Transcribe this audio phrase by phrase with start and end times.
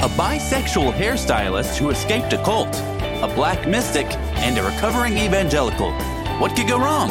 [0.00, 2.74] a bisexual hairstylist who escaped a cult,
[3.22, 5.92] a black mystic, and a recovering evangelical.
[6.38, 7.08] What could go wrong?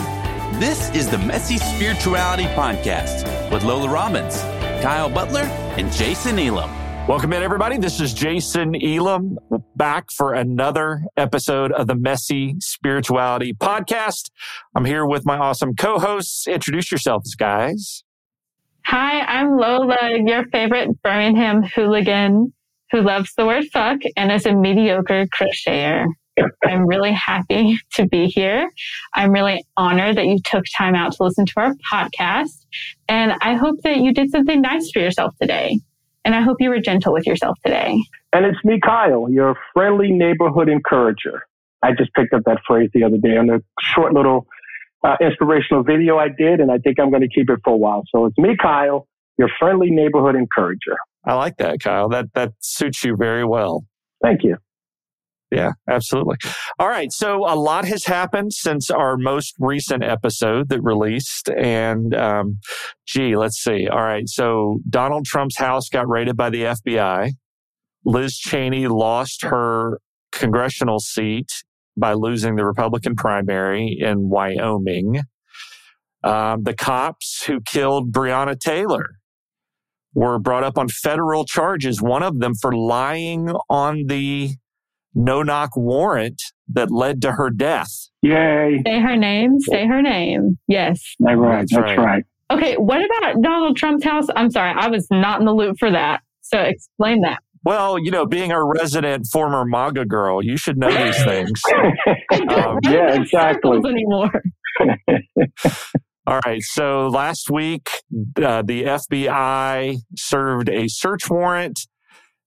[0.59, 4.41] This is the Messy Spirituality Podcast with Lola Robbins,
[4.81, 5.43] Kyle Butler,
[5.77, 6.67] and Jason Elam.
[7.07, 7.77] Welcome in, everybody.
[7.77, 9.37] This is Jason Elam
[9.75, 14.31] back for another episode of the Messy Spirituality Podcast.
[14.73, 16.47] I'm here with my awesome co hosts.
[16.47, 18.03] Introduce yourselves, guys.
[18.85, 22.51] Hi, I'm Lola, your favorite Birmingham hooligan
[22.91, 26.05] who loves the word fuck and is a mediocre crocheter.
[26.65, 28.69] I'm really happy to be here.
[29.13, 32.65] I'm really honored that you took time out to listen to our podcast.
[33.07, 35.79] And I hope that you did something nice for yourself today.
[36.25, 37.97] And I hope you were gentle with yourself today.
[38.33, 41.43] And it's me, Kyle, your friendly neighborhood encourager.
[41.81, 44.45] I just picked up that phrase the other day on a short little
[45.03, 47.77] uh, inspirational video I did, and I think I'm going to keep it for a
[47.77, 48.03] while.
[48.13, 50.97] So it's me, Kyle, your friendly neighborhood encourager.
[51.25, 52.09] I like that, Kyle.
[52.09, 53.85] That that suits you very well.
[54.23, 54.57] Thank you.
[55.51, 56.37] Yeah, absolutely.
[56.77, 57.11] All right.
[57.11, 61.49] So a lot has happened since our most recent episode that released.
[61.49, 62.59] And, um,
[63.07, 63.87] gee, let's see.
[63.87, 64.27] All right.
[64.27, 67.31] So Donald Trump's house got raided by the FBI.
[68.05, 69.99] Liz Cheney lost her
[70.31, 71.63] congressional seat
[71.97, 75.21] by losing the Republican primary in Wyoming.
[76.23, 79.18] Um, the cops who killed Breonna Taylor
[80.13, 84.51] were brought up on federal charges, one of them for lying on the
[85.15, 87.89] no knock warrant that led to her death.
[88.21, 88.81] Yay.
[88.85, 89.59] Say her name.
[89.59, 90.57] Say her name.
[90.67, 91.15] Yes.
[91.19, 91.67] That's right.
[91.69, 91.97] That's, right.
[91.97, 92.23] right.
[92.51, 92.75] Okay.
[92.75, 94.25] What about Donald Trump's house?
[94.35, 94.73] I'm sorry.
[94.75, 96.21] I was not in the loop for that.
[96.41, 97.39] So explain that.
[97.65, 101.61] Well, you know, being a resident former MAGA girl, you should know these things.
[102.49, 103.77] um, yeah, exactly.
[103.77, 104.31] Anymore.
[106.29, 106.61] All right.
[106.61, 107.89] So last week,
[108.37, 111.79] uh, the FBI served a search warrant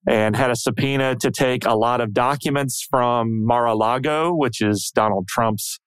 [0.07, 5.27] and had a subpoena to take a lot of documents from Mar-a-Lago, which is Donald
[5.27, 5.81] Trump's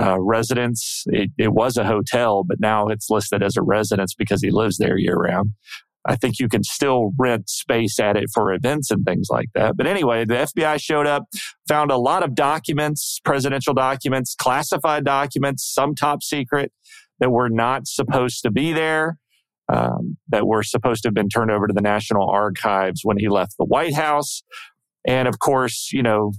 [0.00, 1.02] uh, residence.
[1.08, 4.78] It, it, was a hotel, but now it's listed as a residence because he lives
[4.78, 5.54] there year round.
[6.06, 9.76] I think you can still rent space at it for events and things like that.
[9.76, 11.24] But anyway, the FBI showed up,
[11.68, 16.72] found a lot of documents, presidential documents, classified documents, some top secret
[17.18, 19.18] that were not supposed to be there
[19.70, 23.28] um, that were supposed to have been turned over to the National Archives when he
[23.28, 24.42] left the White House.
[25.06, 26.32] And of course, you know,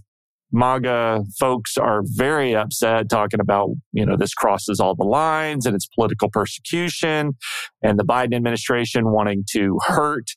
[0.52, 5.76] MAGA folks are very upset talking about, you know, this crosses all the lines and
[5.76, 7.34] it's political persecution
[7.82, 10.32] and the Biden administration wanting to hurt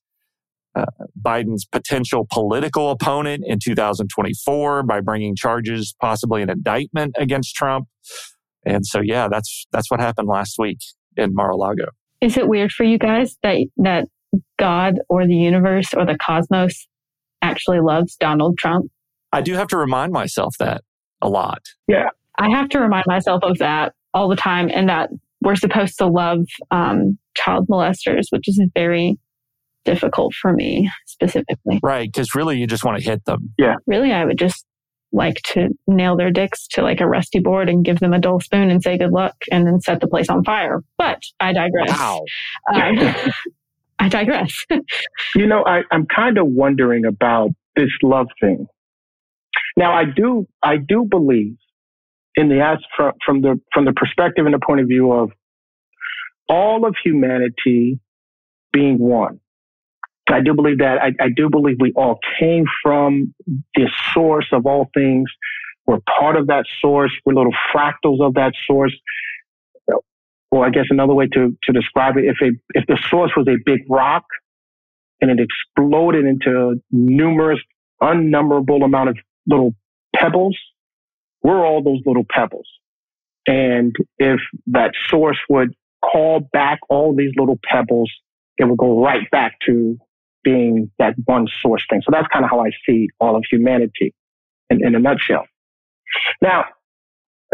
[0.76, 0.86] uh,
[1.20, 7.86] Biden's potential political opponent in 2024 by bringing charges, possibly an indictment against Trump.
[8.66, 10.78] And so, yeah, that's, that's what happened last week
[11.16, 11.86] in Mar-a-Lago.
[12.20, 14.08] Is it weird for you guys that that
[14.58, 16.86] God or the universe or the cosmos
[17.42, 18.90] actually loves Donald Trump?
[19.34, 20.82] I do have to remind myself that
[21.20, 21.62] a lot.
[21.88, 22.08] Yeah.
[22.38, 26.06] I have to remind myself of that all the time and that we're supposed to
[26.06, 29.18] love um, child molesters, which is very
[29.84, 31.80] difficult for me specifically.
[31.82, 32.10] Right.
[32.10, 33.52] Because really, you just want to hit them.
[33.58, 33.74] Yeah.
[33.86, 34.64] Really, I would just
[35.12, 38.40] like to nail their dicks to like a rusty board and give them a dull
[38.40, 40.80] spoon and say good luck and then set the place on fire.
[40.98, 41.90] But I digress.
[41.90, 42.24] Wow.
[42.72, 42.98] Um,
[44.00, 44.52] I digress.
[45.36, 48.66] you know, I, I'm kind of wondering about this love thing.
[49.76, 51.56] Now, I do, I do believe
[52.36, 55.30] in the from, from the from the perspective and the point of view of
[56.48, 58.00] all of humanity
[58.72, 59.40] being one.
[60.28, 60.98] I do believe that.
[61.00, 63.34] I, I do believe we all came from
[63.74, 65.30] the source of all things.
[65.86, 67.12] We're part of that source.
[67.24, 68.94] We're little fractals of that source.
[70.50, 73.46] Or I guess another way to, to describe it, if a, if the source was
[73.48, 74.24] a big rock
[75.20, 77.60] and it exploded into numerous,
[78.00, 79.74] unnumberable amount of little
[80.14, 80.58] pebbles,
[81.42, 82.68] we're all those little pebbles.
[83.46, 88.10] And if that source would call back all these little pebbles,
[88.58, 89.98] it would go right back to
[90.42, 92.02] being that one source thing.
[92.02, 94.14] So that's kind of how I see all of humanity
[94.70, 95.46] in, in a nutshell.
[96.40, 96.64] Now,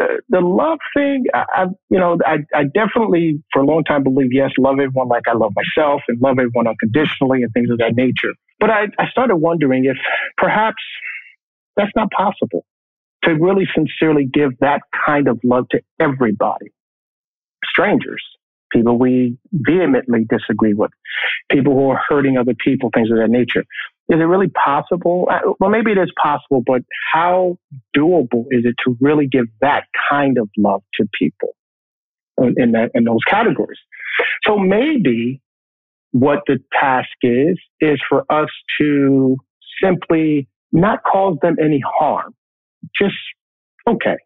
[0.01, 4.03] uh, the love thing, I, I, you know, I, I definitely for a long time
[4.03, 7.79] believe yes, love everyone like I love myself and love everyone unconditionally and things of
[7.79, 8.33] that nature.
[8.59, 9.97] But I, I started wondering if
[10.37, 10.83] perhaps
[11.81, 12.65] that's not possible
[13.25, 16.73] to really sincerely give that kind of love to everybody,
[17.65, 18.23] strangers,
[18.73, 20.91] people we vehemently disagree with,
[21.51, 23.65] people who are hurting other people, things of that nature.
[24.09, 25.29] Is it really possible?
[25.31, 26.83] Uh, well, maybe it is possible, but
[27.13, 27.59] how
[27.97, 31.51] doable is it to really give that kind of love to people
[32.39, 33.79] in, that, in those categories?
[34.47, 35.41] So maybe
[36.13, 38.49] what the task is, is for us
[38.81, 39.37] to
[39.83, 42.35] simply not cause them any harm.
[42.99, 43.15] Just,
[43.87, 44.17] okay.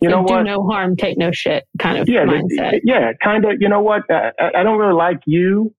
[0.00, 0.42] You know do what?
[0.42, 2.80] no harm, take no shit kind of yeah, mindset.
[2.84, 3.52] yeah, kind of.
[3.60, 4.02] You know what?
[4.10, 5.74] I, I I don't really like you.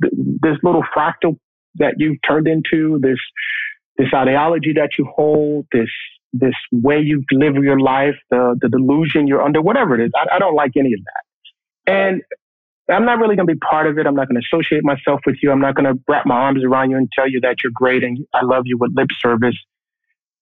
[0.00, 1.38] This little fractal
[1.76, 3.18] that you've turned into this
[3.96, 5.88] this ideology that you hold, this
[6.34, 10.10] this way you live your life, the the delusion you're under, whatever it is.
[10.14, 12.22] I, I don't like any of that, and
[12.90, 14.06] I'm not really going to be part of it.
[14.06, 15.50] I'm not going to associate myself with you.
[15.50, 18.04] I'm not going to wrap my arms around you and tell you that you're great
[18.04, 19.56] and I love you with lip service.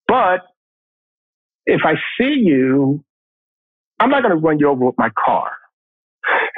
[0.07, 0.41] But
[1.65, 3.03] if I see you,
[3.99, 5.51] I'm not going to run you over with my car.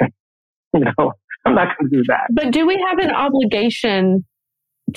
[0.00, 1.12] you know,
[1.44, 2.26] I'm not going to do that.
[2.32, 4.24] But do we have an obligation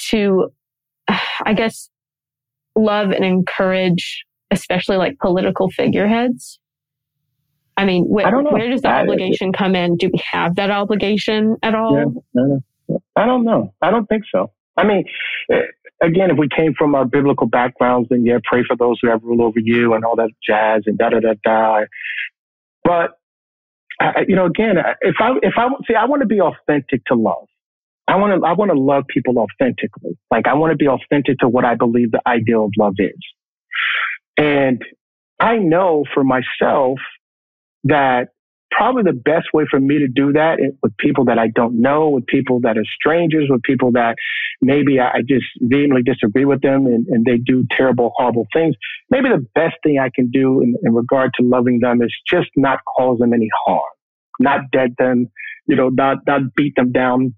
[0.10, 0.50] to,
[1.08, 1.90] I guess,
[2.76, 6.59] love and encourage, especially like political figureheads?
[7.80, 9.96] I mean, wh- I where does the I- obligation come in?
[9.98, 12.24] Do we have that obligation at all?
[12.34, 12.98] Yeah.
[13.16, 13.74] I don't know.
[13.82, 14.52] I don't think so.
[14.76, 15.04] I mean,
[15.52, 15.62] eh,
[16.02, 19.22] again, if we came from our biblical backgrounds, then yeah, pray for those who have
[19.24, 21.82] rule over you and all that jazz and da da da da.
[22.84, 23.12] But
[24.02, 27.16] I- you know, again, if I if I see, I want to be authentic to
[27.16, 27.46] love.
[28.08, 30.18] I want to I want to love people authentically.
[30.32, 33.20] Like I want to be authentic to what I believe the ideal of love is.
[34.38, 34.82] And
[35.40, 37.00] I know for myself
[37.86, 38.30] that
[38.72, 42.10] probably the best way for me to do that with people that I don't know,
[42.10, 44.16] with people that are strangers, with people that
[44.62, 48.76] maybe I just vehemently disagree with them and, and they do terrible, horrible things.
[49.10, 52.50] Maybe the best thing I can do in, in regard to loving them is just
[52.56, 53.82] not cause them any harm,
[54.40, 55.30] not dead them,
[55.68, 57.34] you know, not, not beat them down,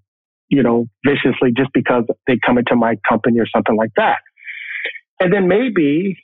[0.48, 4.18] you know, viciously just because they come into my company or something like that.
[5.18, 6.18] And then maybe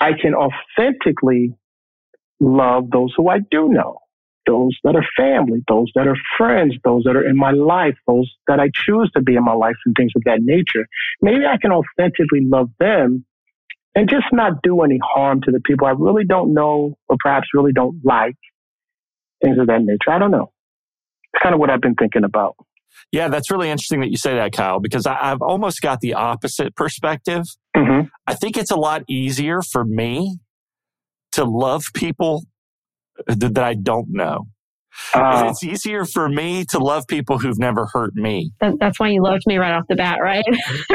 [0.00, 1.54] I can authentically
[2.40, 3.98] love those who I do know
[4.46, 8.30] those that are family, those that are friends, those that are in my life, those
[8.48, 10.86] that I choose to be in my life, and things of that nature.
[11.20, 13.24] Maybe I can authentically love them
[13.94, 17.48] and just not do any harm to the people I really don't know or perhaps
[17.54, 18.36] really don't like,
[19.42, 20.10] things of that nature.
[20.10, 20.52] I don't know.
[21.32, 22.56] It's kind of what I've been thinking about.
[23.10, 26.14] Yeah, that's really interesting that you say that, Kyle, because I, I've almost got the
[26.14, 27.44] opposite perspective.
[27.76, 28.08] Mm-hmm.
[28.26, 30.38] I think it's a lot easier for me
[31.32, 32.44] to love people
[33.26, 34.46] that, that I don't know.
[35.14, 38.52] Uh, it's easier for me to love people who've never hurt me.
[38.60, 40.44] That, that's why you loved me right off the bat, right?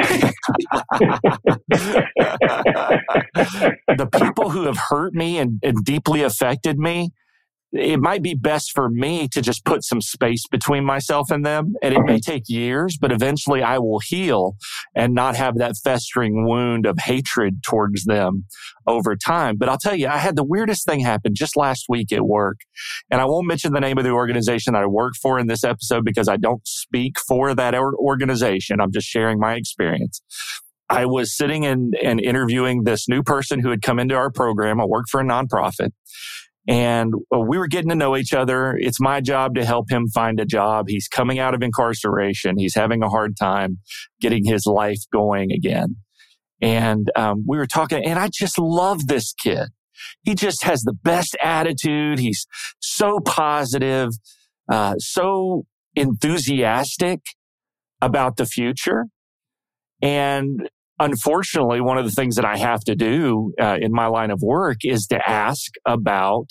[3.97, 7.09] the people who have hurt me and, and deeply affected me,
[7.77, 11.75] it might be best for me to just put some space between myself and them.
[11.81, 14.55] And it may take years, but eventually I will heal
[14.95, 18.45] and not have that festering wound of hatred towards them
[18.87, 19.57] over time.
[19.57, 22.57] But I'll tell you, I had the weirdest thing happen just last week at work.
[23.11, 25.63] And I won't mention the name of the organization that I work for in this
[25.63, 28.79] episode because I don't speak for that organization.
[28.81, 30.21] I'm just sharing my experience.
[30.89, 34.79] I was sitting and, and interviewing this new person who had come into our program.
[34.79, 35.89] I work for a nonprofit
[36.67, 38.75] and uh, we were getting to know each other.
[38.77, 40.87] It's my job to help him find a job.
[40.89, 42.57] He's coming out of incarceration.
[42.57, 43.79] He's having a hard time
[44.19, 45.95] getting his life going again.
[46.61, 49.69] And um, we were talking, and I just love this kid.
[50.23, 52.19] He just has the best attitude.
[52.19, 52.45] He's
[52.79, 54.09] so positive,
[54.69, 55.65] uh, so
[55.95, 57.21] enthusiastic
[58.01, 59.05] about the future.
[60.01, 64.31] And unfortunately, one of the things that I have to do uh, in my line
[64.31, 66.47] of work is to ask about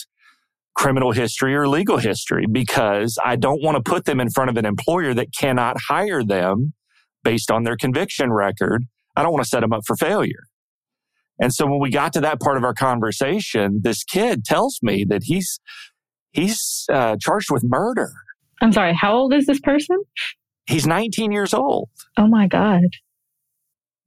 [0.74, 4.56] criminal history or legal history because I don't want to put them in front of
[4.56, 6.74] an employer that cannot hire them
[7.24, 8.84] based on their conviction record.
[9.16, 10.44] I don't want to set them up for failure.
[11.40, 15.04] And so when we got to that part of our conversation, this kid tells me
[15.08, 15.60] that he's
[16.32, 18.12] he's uh, charged with murder.
[18.62, 19.98] I'm sorry, how old is this person?
[20.66, 21.88] He's 19 years old.
[22.16, 22.84] Oh my God.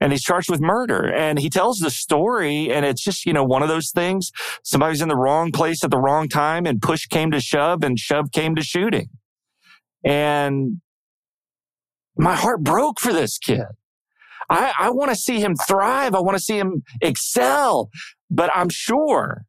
[0.02, 1.12] And he's charged with murder.
[1.12, 4.32] And he tells the story, and it's just, you know, one of those things.
[4.64, 8.00] Somebody's in the wrong place at the wrong time, and push came to shove, and
[8.00, 9.10] shove came to shooting.
[10.04, 10.82] And
[12.18, 13.66] my heart broke for this kid.
[14.50, 16.16] I, I want to see him thrive.
[16.16, 17.90] I want to see him excel,
[18.32, 19.44] but I'm sure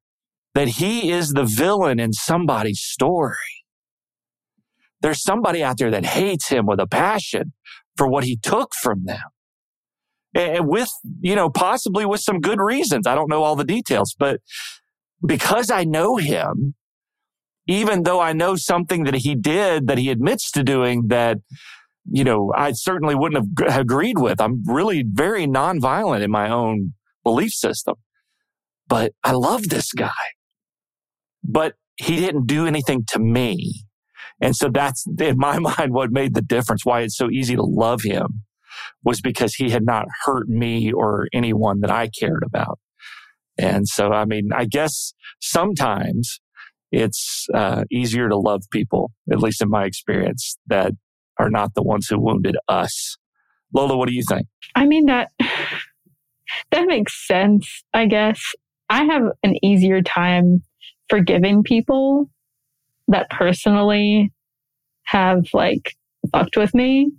[0.54, 3.36] that he is the villain in somebody's story.
[5.00, 7.54] There's somebody out there that hates him with a passion
[7.96, 9.22] for what he took from them
[10.34, 13.06] with, you know, possibly with some good reasons.
[13.06, 14.40] I don't know all the details, but
[15.24, 16.74] because I know him,
[17.66, 21.38] even though I know something that he did that he admits to doing that,
[22.10, 24.40] you know, I certainly wouldn't have agreed with.
[24.40, 27.96] I'm really very nonviolent in my own belief system,
[28.88, 30.10] but I love this guy.
[31.44, 33.84] But he didn't do anything to me.
[34.40, 37.62] And so that's in my mind what made the difference, why it's so easy to
[37.62, 38.44] love him
[39.04, 42.78] was because he had not hurt me or anyone that I cared about.
[43.58, 46.40] And so, I mean, I guess sometimes
[46.92, 50.92] it's uh, easier to love people, at least in my experience, that
[51.38, 53.16] are not the ones who wounded us.
[53.74, 54.46] Lola, what do you think?
[54.74, 55.30] I mean that
[56.70, 58.40] that makes sense, I guess.
[58.88, 60.62] I have an easier time
[61.08, 62.28] forgiving people
[63.08, 64.32] that personally
[65.04, 65.96] have like
[66.32, 67.12] fucked with me.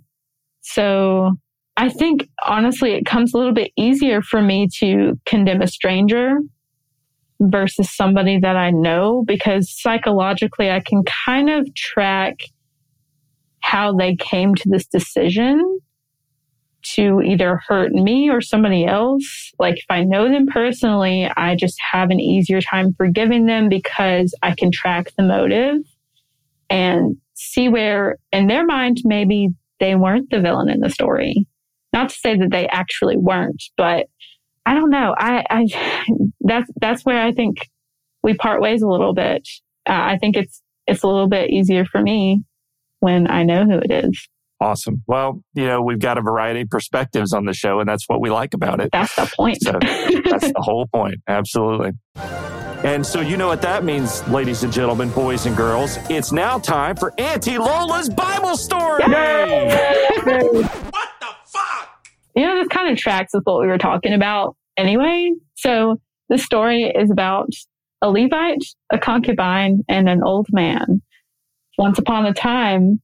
[0.60, 1.32] So
[1.76, 6.38] I think honestly, it comes a little bit easier for me to condemn a stranger
[7.40, 12.40] versus somebody that I know because psychologically I can kind of track
[13.60, 15.78] how they came to this decision
[16.82, 19.52] to either hurt me or somebody else.
[19.58, 24.34] Like if I know them personally, I just have an easier time forgiving them because
[24.42, 25.76] I can track the motive
[26.68, 31.46] and see where in their mind maybe they weren't the villain in the story.
[31.92, 34.06] Not to say that they actually weren't, but
[34.64, 35.14] I don't know.
[35.16, 35.66] I, I
[36.40, 37.68] that's that's where I think
[38.22, 39.48] we part ways a little bit.
[39.88, 42.42] Uh, I think it's it's a little bit easier for me
[43.00, 44.28] when I know who it is.
[44.60, 45.02] Awesome.
[45.08, 48.20] Well, you know, we've got a variety of perspectives on the show, and that's what
[48.20, 48.90] we like about it.
[48.92, 49.60] That's the point.
[49.60, 51.16] So that's the whole point.
[51.26, 51.92] Absolutely.
[52.84, 55.98] And so, you know what that means, ladies and gentlemen, boys and girls.
[56.10, 59.02] It's now time for Auntie Lola's Bible story.
[59.08, 59.68] Yay!
[60.24, 60.91] what the
[61.52, 61.88] fuck?
[62.34, 65.32] You know, this kind of tracks with what we were talking about anyway.
[65.56, 67.48] So, the story is about
[68.00, 71.02] a Levite, a concubine, and an old man.
[71.78, 73.00] Once upon a time,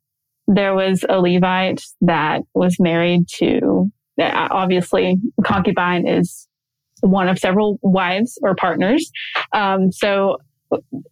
[0.46, 6.48] there was a Levite that was married to, obviously, concubine is
[7.00, 9.10] one of several wives or partners.
[9.52, 10.38] Um, so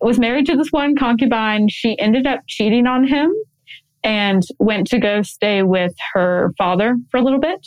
[0.01, 1.69] was married to this one concubine.
[1.69, 3.33] She ended up cheating on him
[4.07, 7.67] and went to go stay with her father for a little bit.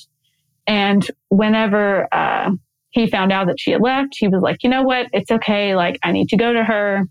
[0.65, 2.51] And whenever uh,
[2.91, 5.07] he found out that she had left, he was like, you know what?
[5.11, 5.75] It's okay.
[5.75, 7.03] Like, I need to go to her.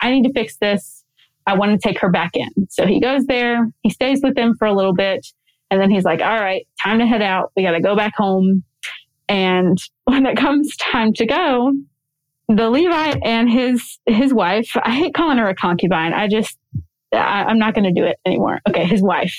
[0.00, 1.04] I need to fix this.
[1.44, 2.68] I want to take her back in.
[2.70, 5.26] So he goes there, he stays with them for a little bit,
[5.70, 7.50] and then he's like, all right, time to head out.
[7.56, 8.62] We got to go back home.
[9.28, 11.72] And when it comes time to go,
[12.48, 16.12] the Levite and his, his wife, I hate calling her a concubine.
[16.12, 16.56] I just,
[17.12, 18.60] I, I'm not going to do it anymore.
[18.68, 18.84] Okay.
[18.84, 19.34] His wife,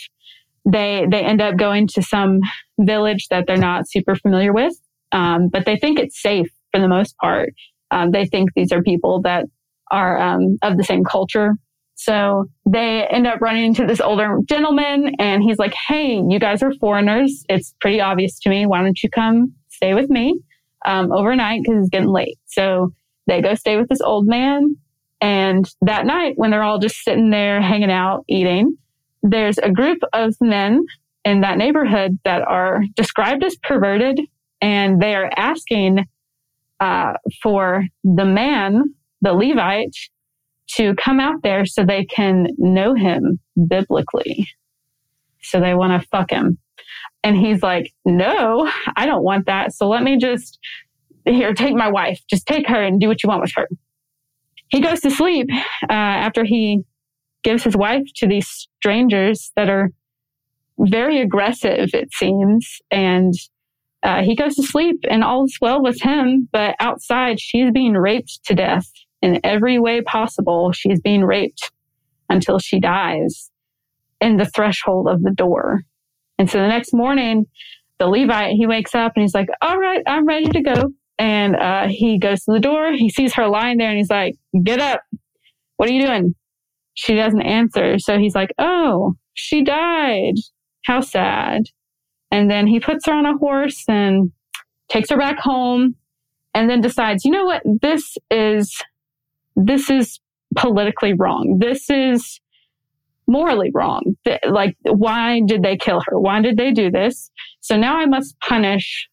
[0.65, 2.39] they, they end up going to some
[2.79, 4.73] village that they're not super familiar with.
[5.11, 7.53] Um, but they think it's safe for the most part.
[7.91, 9.45] Um, they think these are people that
[9.91, 11.55] are um, of the same culture
[11.99, 16.63] so they end up running into this older gentleman and he's like, Hey, you guys
[16.63, 17.43] are foreigners.
[17.49, 18.65] It's pretty obvious to me.
[18.65, 20.39] Why don't you come stay with me
[20.85, 22.38] um, overnight because it's getting late.
[22.45, 22.93] So
[23.27, 24.77] they go stay with this old man.
[25.21, 28.77] And that night, when they're all just sitting there hanging out, eating,
[29.21, 30.85] there's a group of men
[31.25, 34.19] in that neighborhood that are described as perverted
[34.61, 36.05] and they are asking
[36.79, 38.83] uh, for the man,
[39.21, 39.95] the Levite,
[40.75, 44.47] to come out there so they can know him biblically.
[45.41, 46.57] So they want to fuck him.
[47.23, 49.73] And he's like, no, I don't want that.
[49.73, 50.59] So let me just,
[51.25, 52.21] here, take my wife.
[52.29, 53.67] Just take her and do what you want with her.
[54.69, 55.47] He goes to sleep
[55.89, 56.83] uh, after he
[57.43, 59.91] gives his wife to these strangers that are
[60.79, 62.79] very aggressive, it seems.
[62.91, 63.33] And
[64.03, 66.47] uh, he goes to sleep and all is well with him.
[66.51, 68.89] But outside, she's being raped to death
[69.21, 70.71] in every way possible.
[70.71, 71.71] She's being raped
[72.29, 73.49] until she dies
[74.21, 75.81] in the threshold of the door.
[76.38, 77.47] And so the next morning,
[77.97, 80.93] the Levite, he wakes up and he's like, all right, I'm ready to go.
[81.19, 82.93] And uh, he goes to the door.
[82.93, 85.01] He sees her lying there and he's like, get up.
[85.75, 86.33] What are you doing?
[86.93, 87.99] She doesn't answer.
[87.99, 90.35] So he's like, oh, she died.
[90.85, 91.63] How sad.
[92.31, 94.31] And then he puts her on a horse and
[94.89, 95.95] takes her back home
[96.53, 97.63] and then decides, you know what?
[97.81, 98.75] This is
[99.55, 100.19] this is
[100.55, 101.57] politically wrong.
[101.59, 102.39] This is
[103.27, 104.15] morally wrong.
[104.47, 106.19] Like, why did they kill her?
[106.19, 107.29] Why did they do this?
[107.61, 109.09] So now I must punish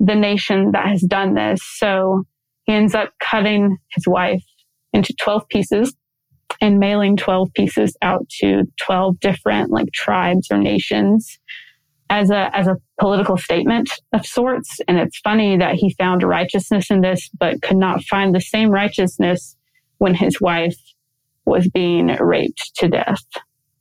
[0.00, 1.60] the nation that has done this.
[1.78, 2.24] So
[2.64, 4.44] he ends up cutting his wife
[4.92, 5.94] into 12 pieces
[6.60, 11.38] and mailing 12 pieces out to 12 different like tribes or nations
[12.10, 16.90] as a as a political statement of sorts and it's funny that he found righteousness
[16.90, 19.56] in this but could not find the same righteousness
[19.98, 20.76] when his wife
[21.44, 23.24] was being raped to death.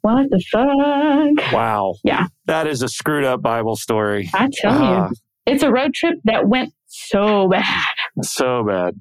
[0.01, 1.53] What the fuck?
[1.53, 1.96] Wow.
[2.03, 2.27] Yeah.
[2.46, 4.29] That is a screwed up Bible story.
[4.34, 5.15] I tell uh, you.
[5.45, 7.83] It's a road trip that went so bad.
[8.21, 8.95] So bad.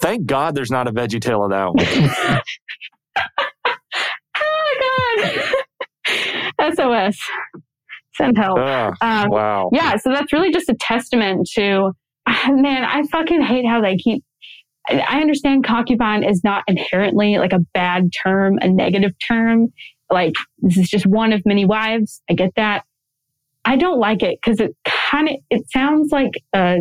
[0.00, 2.42] Thank God there's not a veggie tale of that one.
[4.36, 5.42] oh my
[6.56, 6.74] God.
[6.74, 7.18] SOS.
[8.14, 8.58] Send help.
[8.58, 9.70] Uh, um, wow.
[9.72, 9.96] Yeah.
[9.96, 11.92] So that's really just a testament to,
[12.48, 14.24] man, I fucking hate how they keep
[14.88, 19.68] I understand concubine is not inherently like a bad term, a negative term.
[20.10, 22.22] Like this is just one of many wives.
[22.30, 22.84] I get that.
[23.64, 24.74] I don't like it because it
[25.10, 26.78] kind of it sounds like a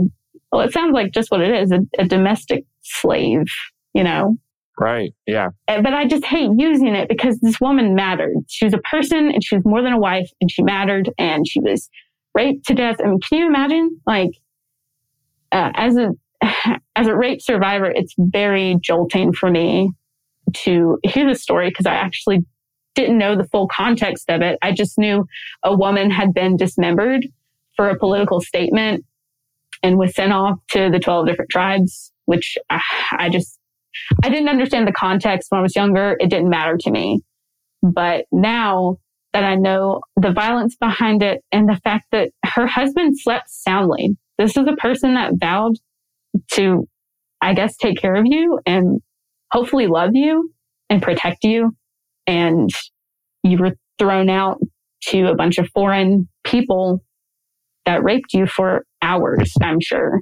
[0.52, 3.46] well, it sounds like just what it is a, a domestic slave,
[3.94, 4.38] you know.
[4.80, 5.14] Right.
[5.26, 5.50] Yeah.
[5.68, 8.36] But I just hate using it because this woman mattered.
[8.48, 11.48] She was a person and she was more than a wife and she mattered and
[11.48, 11.90] she was
[12.36, 12.98] raped to death.
[13.04, 14.00] I mean, can you imagine?
[14.06, 14.32] Like,
[15.52, 16.12] uh, as a
[16.96, 19.92] as a rape survivor, it's very jolting for me
[20.54, 22.46] to hear the story because I actually
[22.96, 24.58] didn't know the full context of it.
[24.62, 25.26] I just knew
[25.64, 27.26] a woman had been dismembered
[27.78, 29.06] for a political statement
[29.84, 32.82] and was sent off to the 12 different tribes, which I,
[33.12, 33.58] I just,
[34.24, 36.18] I didn't understand the context when I was younger.
[36.20, 37.22] It didn't matter to me.
[37.82, 38.98] But now
[39.34, 44.18] that I know the violence behind it and the fact that her husband slept soundly,
[44.38, 45.76] this is a person that vowed
[46.54, 46.88] to,
[47.42, 49.02] I guess, take care of you and
[49.52, 50.52] hopefully love you
[50.90, 51.76] and protect you.
[52.26, 52.70] And
[53.44, 54.60] you were thrown out
[55.10, 57.04] to a bunch of foreign people
[57.88, 60.22] that raped you for hours, I'm sure.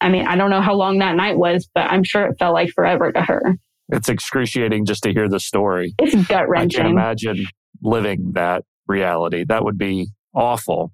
[0.00, 2.54] I mean, I don't know how long that night was, but I'm sure it felt
[2.54, 3.56] like forever to her.
[3.88, 5.94] It's excruciating just to hear the story.
[5.98, 6.80] It's gut wrenching.
[6.80, 7.46] I can't imagine
[7.82, 9.44] living that reality.
[9.48, 10.92] That would be awful.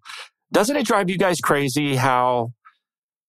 [0.52, 2.52] Doesn't it drive you guys crazy how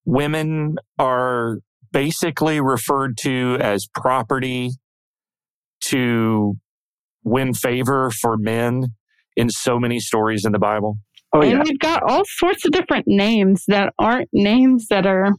[0.05, 1.57] women are
[1.91, 4.71] basically referred to as property
[5.81, 6.55] to
[7.23, 8.85] win favor for men
[9.35, 10.97] in so many stories in the Bible.
[11.33, 11.51] Oh, yeah.
[11.51, 15.31] And we've got all sorts of different names that aren't names that are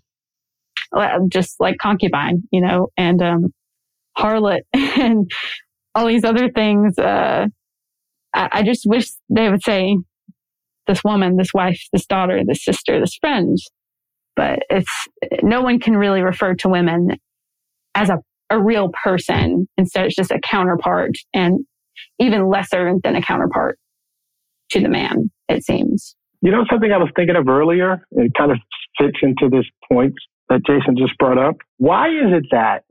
[1.28, 3.52] just like concubine, you know, and um,
[4.16, 5.30] harlot and
[5.94, 6.99] all these other things.
[6.99, 7.47] Uh,
[8.35, 9.97] I, I just wish they would say
[10.87, 13.56] this woman, this wife, this daughter, this sister, this friend,
[14.37, 15.09] but it's
[15.42, 17.19] no one can really refer to women
[17.95, 19.69] as a, a real person.
[19.76, 21.60] Instead, it's just a counterpart and
[22.19, 23.78] even lesser than a counterpart
[24.71, 26.15] to the man, it seems.
[26.43, 28.58] You know, something I was thinking of earlier, it kind of
[28.99, 30.15] fits into this point
[30.49, 31.56] that Jason just brought up.
[31.78, 32.84] Why is it that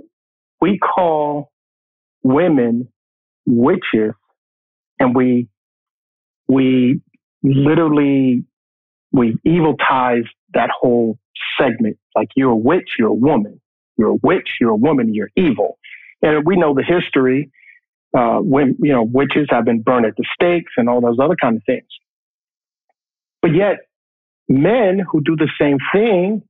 [0.62, 1.52] we call
[2.24, 2.89] women
[3.45, 4.13] witches
[5.00, 5.48] and we,
[6.48, 7.02] we
[7.43, 8.45] literally,
[9.12, 11.17] we evil ties that whole
[11.60, 11.98] segment.
[12.15, 13.60] Like you're a witch, you're a woman.
[13.98, 15.78] You're a witch, you're a woman, you're evil.
[16.22, 17.52] And we know the history.
[18.17, 21.36] Uh, when, you know, witches have been burned at the stakes and all those other
[21.39, 21.86] kind of things.
[23.41, 23.78] But yet
[24.47, 26.43] men who do the same thing,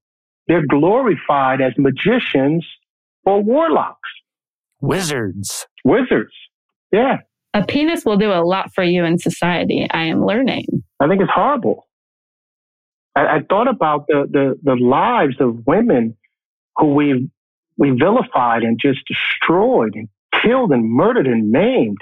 [0.48, 2.66] they're glorified as magicians
[3.26, 4.10] or warlocks.
[4.82, 5.68] Wizards.
[5.84, 6.34] Wizards.
[6.92, 7.18] Yeah.
[7.54, 9.88] A penis will do a lot for you in society.
[9.90, 10.84] I am learning.
[11.00, 11.88] I think it's horrible.
[13.16, 16.16] I, I thought about the, the, the lives of women
[16.78, 17.30] who we
[17.78, 20.10] we vilified and just destroyed and
[20.44, 21.98] killed and murdered and maimed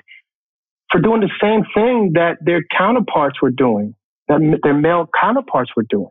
[0.92, 3.94] for doing the same thing that their counterparts were doing,
[4.28, 6.10] that their male counterparts were doing.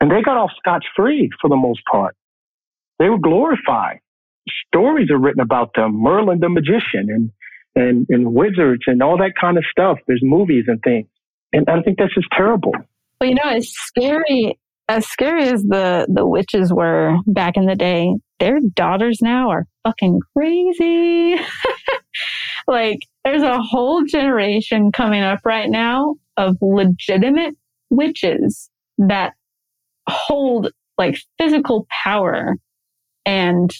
[0.00, 2.16] And they got off scotch free for the most part.
[2.98, 4.00] They were glorified.
[4.68, 7.30] Stories are written about them, Merlin the magician and,
[7.74, 9.98] and, and wizards and all that kind of stuff.
[10.06, 11.06] There's movies and things.
[11.52, 12.72] And I think that's just terrible.
[13.20, 17.76] Well, you know, as scary as scary as the the witches were back in the
[17.76, 21.36] day, their daughters now are fucking crazy.
[22.66, 27.54] like there's a whole generation coming up right now of legitimate
[27.90, 29.32] witches that
[30.08, 32.56] hold like physical power
[33.24, 33.70] and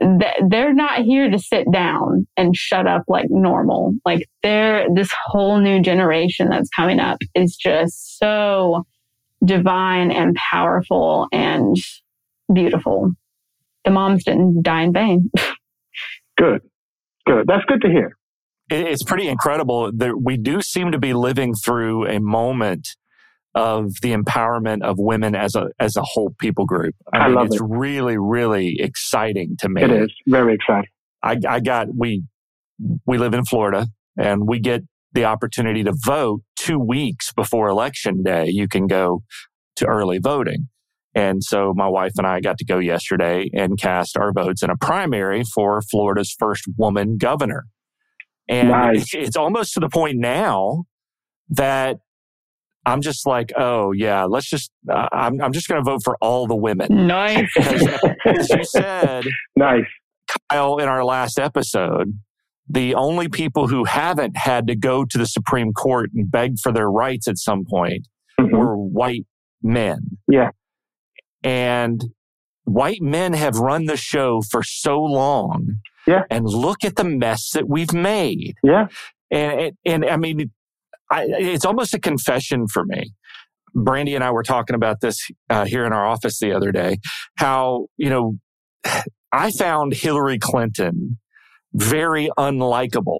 [0.00, 3.94] th- they're not here to sit down and shut up like normal.
[4.04, 8.84] Like they're this whole new generation that's coming up is just so
[9.44, 11.76] divine and powerful and
[12.52, 13.12] beautiful.
[13.84, 15.30] The moms didn't die in vain.
[16.38, 16.62] good.
[17.26, 17.46] Good.
[17.46, 18.16] That's good to hear.
[18.70, 22.88] It's pretty incredible that we do seem to be living through a moment
[23.54, 26.94] of the empowerment of women as a as a whole people group.
[27.12, 27.62] I, I mean, love it's it.
[27.64, 29.82] really really exciting to me.
[29.82, 30.90] It is very exciting.
[31.22, 32.24] I, I got we
[33.06, 38.22] we live in Florida and we get the opportunity to vote two weeks before election
[38.22, 38.46] day.
[38.48, 39.22] You can go
[39.76, 40.68] to early voting.
[41.14, 44.70] And so my wife and I got to go yesterday and cast our votes in
[44.70, 47.66] a primary for Florida's first woman governor.
[48.48, 49.02] And nice.
[49.02, 50.84] it's, it's almost to the point now
[51.50, 51.98] that
[52.86, 56.16] I'm just like, oh yeah, let's just, uh, I'm, I'm just going to vote for
[56.20, 57.06] all the women.
[57.06, 57.48] Nice.
[57.58, 57.88] as,
[58.26, 59.24] as you said,
[59.56, 59.86] nice.
[60.50, 62.18] Kyle, in our last episode,
[62.68, 66.72] the only people who haven't had to go to the Supreme Court and beg for
[66.72, 68.08] their rights at some point
[68.40, 68.56] mm-hmm.
[68.56, 69.26] were white
[69.62, 70.18] men.
[70.28, 70.50] Yeah.
[71.42, 72.02] And
[72.64, 75.78] white men have run the show for so long.
[76.06, 76.22] Yeah.
[76.30, 78.54] And look at the mess that we've made.
[78.62, 78.88] Yeah.
[79.30, 80.50] And, and, and I mean,
[81.10, 83.12] I, it's almost a confession for me.
[83.74, 85.18] Brandy and I were talking about this
[85.50, 86.98] uh, here in our office the other day.
[87.36, 88.36] How, you know,
[89.32, 91.18] I found Hillary Clinton
[91.72, 93.18] very unlikable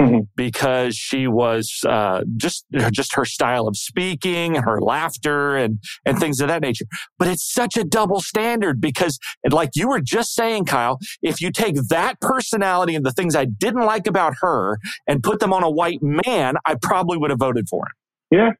[0.00, 0.20] mm-hmm.
[0.36, 6.40] because she was uh, just just her style of speaking, her laughter, and and things
[6.40, 6.86] of that nature.
[7.18, 9.18] But it's such a double standard because,
[9.50, 13.44] like you were just saying, Kyle, if you take that personality and the things I
[13.44, 17.40] didn't like about her and put them on a white man, I probably would have
[17.40, 18.38] voted for him.
[18.38, 18.50] Yeah,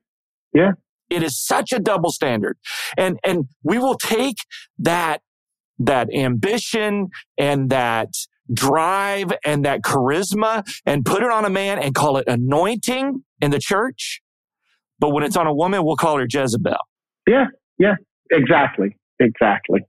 [0.52, 0.72] yeah.
[1.08, 2.56] It is such a double standard,
[2.96, 4.36] and and we will take
[4.78, 5.22] that
[5.80, 8.08] that ambition and that
[8.52, 13.50] drive and that charisma and put it on a man and call it anointing in
[13.50, 14.20] the church.
[14.98, 16.76] But when it's on a woman, we'll call her Jezebel.
[17.26, 17.46] Yeah,
[17.78, 17.94] yeah,
[18.30, 19.80] exactly, exactly.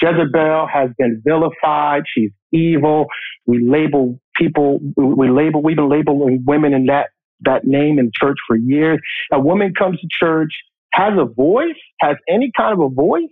[0.00, 2.02] Jezebel has been vilified.
[2.12, 3.06] She's evil.
[3.46, 7.08] We label people, we label, we've been labeling women in that,
[7.40, 9.00] that name in church for years.
[9.32, 10.52] A woman comes to church,
[10.92, 13.30] has a voice, has any kind of a voice,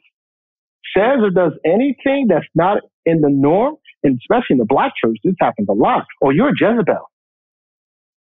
[0.96, 5.16] says or does anything that's not in the norm, and especially in the black church,
[5.24, 6.04] this happens a lot.
[6.22, 7.10] Oh, you're a Jezebel.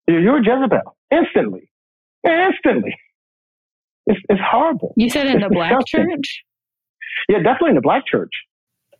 [0.08, 0.96] You're a Jezebel.
[1.10, 1.70] Instantly.
[2.24, 2.94] Instantly.
[4.08, 4.94] It's, it's horrible.
[4.96, 6.44] You said in the black church?
[7.28, 8.30] Yeah, definitely in the black church.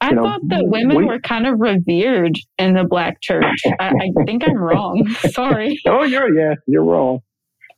[0.00, 3.44] I you thought know, that women we, were kind of revered in the black church.
[3.79, 5.07] I, I think I'm wrong.
[5.31, 5.81] Sorry.
[5.87, 7.20] Oh, you're yeah, you're wrong.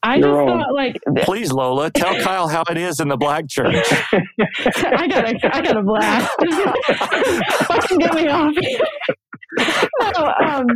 [0.02, 0.60] I You're just wrong.
[0.60, 3.74] thought like please Lola tell Kyle how it is in the black church.
[4.12, 6.30] I got a I got a blast.
[7.66, 8.54] Fucking get me off.
[9.58, 10.66] no, um,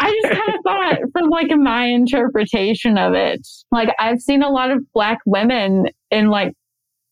[0.00, 4.48] I just kind of thought from like my interpretation of it, like I've seen a
[4.48, 6.54] lot of black women in like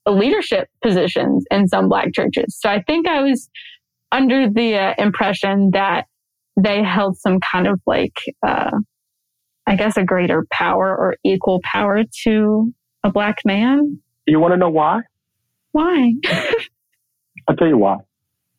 [0.06, 2.56] leadership positions in some black churches.
[2.58, 3.50] So I think I was
[4.12, 6.06] under the uh, impression that
[6.56, 8.70] they held some kind of like uh,
[9.70, 14.00] I guess, a greater power or equal power to a black man.
[14.26, 15.02] You want to know why?
[15.70, 16.12] Why?
[17.48, 17.98] I'll tell you why.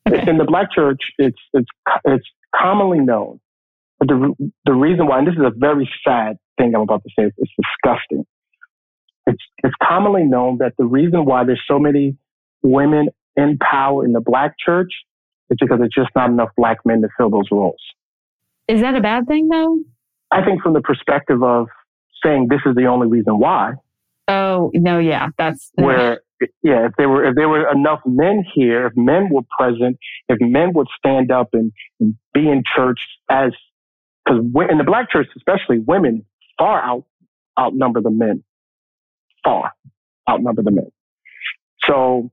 [0.08, 0.28] Okay.
[0.30, 1.68] In the black church, it's it's
[2.06, 2.24] it's
[2.56, 3.40] commonly known.
[3.98, 7.10] But the the reason why, and this is a very sad thing I'm about to
[7.10, 8.24] say, it's, it's disgusting.
[9.26, 12.16] It's it's commonly known that the reason why there's so many
[12.62, 14.92] women in power in the black church
[15.50, 17.82] is because there's just not enough black men to fill those roles.
[18.66, 19.76] Is that a bad thing, though?
[20.32, 21.68] I think from the perspective of
[22.24, 23.74] saying this is the only reason why.
[24.28, 26.20] Oh no, yeah, that's where
[26.62, 30.38] yeah, if there were if there were enough men here, if men were present, if
[30.40, 33.52] men would stand up and, and be in church as
[34.24, 36.24] because in the black church especially, women
[36.58, 37.04] far out
[37.58, 38.42] outnumber the men,
[39.44, 39.72] far
[40.28, 40.90] outnumber the men.
[41.84, 42.30] So,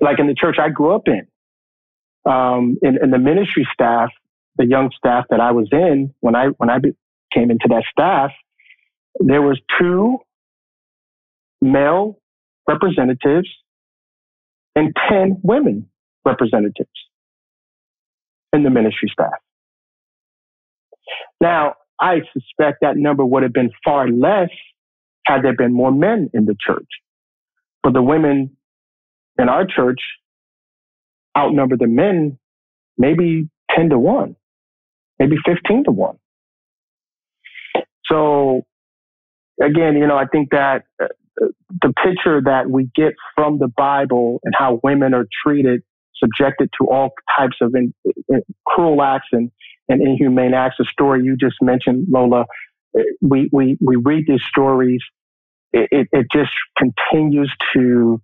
[0.00, 1.26] like in the church I grew up in,
[2.30, 4.10] um, in, in the ministry staff,
[4.56, 6.78] the young staff that I was in when I when I
[7.32, 8.30] came into that staff,
[9.18, 10.18] there was two
[11.60, 12.18] male
[12.68, 13.48] representatives
[14.74, 15.88] and 10 women
[16.24, 16.90] representatives
[18.52, 19.32] in the ministry staff.
[21.40, 24.50] Now, I suspect that number would have been far less
[25.26, 26.88] had there been more men in the church.
[27.82, 28.56] But the women
[29.38, 30.00] in our church
[31.36, 32.38] outnumber the men
[32.98, 34.36] maybe 10 to 1,
[35.18, 36.18] maybe 15 to 1.
[38.10, 38.62] So
[39.62, 41.06] again, you know, I think that uh,
[41.82, 45.82] the picture that we get from the Bible and how women are treated,
[46.16, 47.92] subjected to all types of in,
[48.28, 49.50] in, cruel acts and,
[49.88, 52.46] and inhumane acts, the story you just mentioned, Lola,
[52.98, 55.00] uh, we, we, we read these stories.
[55.72, 58.20] It, it, it just continues to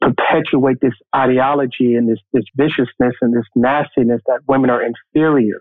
[0.00, 5.60] perpetuate this ideology and this, this viciousness and this nastiness that women are inferior.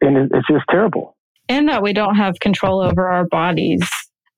[0.00, 1.16] And it's just terrible
[1.52, 3.82] and that we don't have control over our bodies.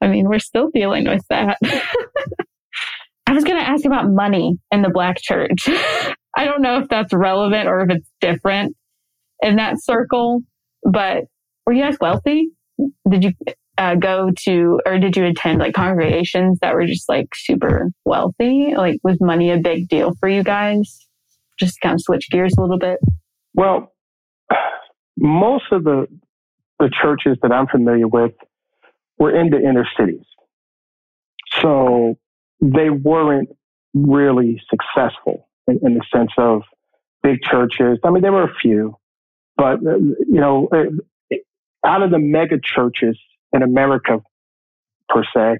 [0.00, 1.58] I mean, we're still dealing with that.
[3.26, 5.68] I was going to ask about money in the black church.
[6.36, 8.76] I don't know if that's relevant or if it's different
[9.42, 10.40] in that circle,
[10.82, 11.24] but
[11.64, 12.48] were you guys wealthy?
[13.08, 13.32] Did you
[13.78, 18.74] uh, go to or did you attend like congregations that were just like super wealthy?
[18.76, 21.06] Like, was money a big deal for you guys?
[21.60, 22.98] Just kind of switch gears a little bit.
[23.54, 23.92] Well,
[25.16, 26.08] most of the
[26.78, 28.32] the churches that I'm familiar with
[29.18, 30.24] were in the inner cities.
[31.60, 32.16] So
[32.60, 33.50] they weren't
[33.94, 36.62] really successful in, in the sense of
[37.22, 37.98] big churches.
[38.04, 38.96] I mean, there were a few,
[39.56, 40.68] but uh, you know,
[41.84, 43.18] out of the mega churches
[43.52, 44.20] in America,
[45.08, 45.58] per se,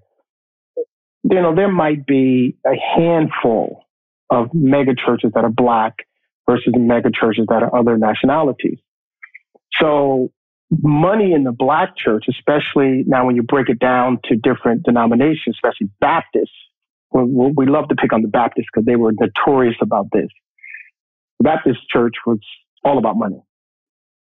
[0.76, 3.84] you know, there might be a handful
[4.30, 6.06] of mega churches that are black
[6.48, 8.78] versus mega churches that are other nationalities.
[9.80, 10.30] So
[10.82, 15.56] money in the black church, especially now when you break it down to different denominations,
[15.56, 16.50] especially Baptists,
[17.12, 20.28] we, love to pick on the Baptists because they were notorious about this.
[21.38, 22.40] The Baptist church was
[22.84, 23.40] all about money.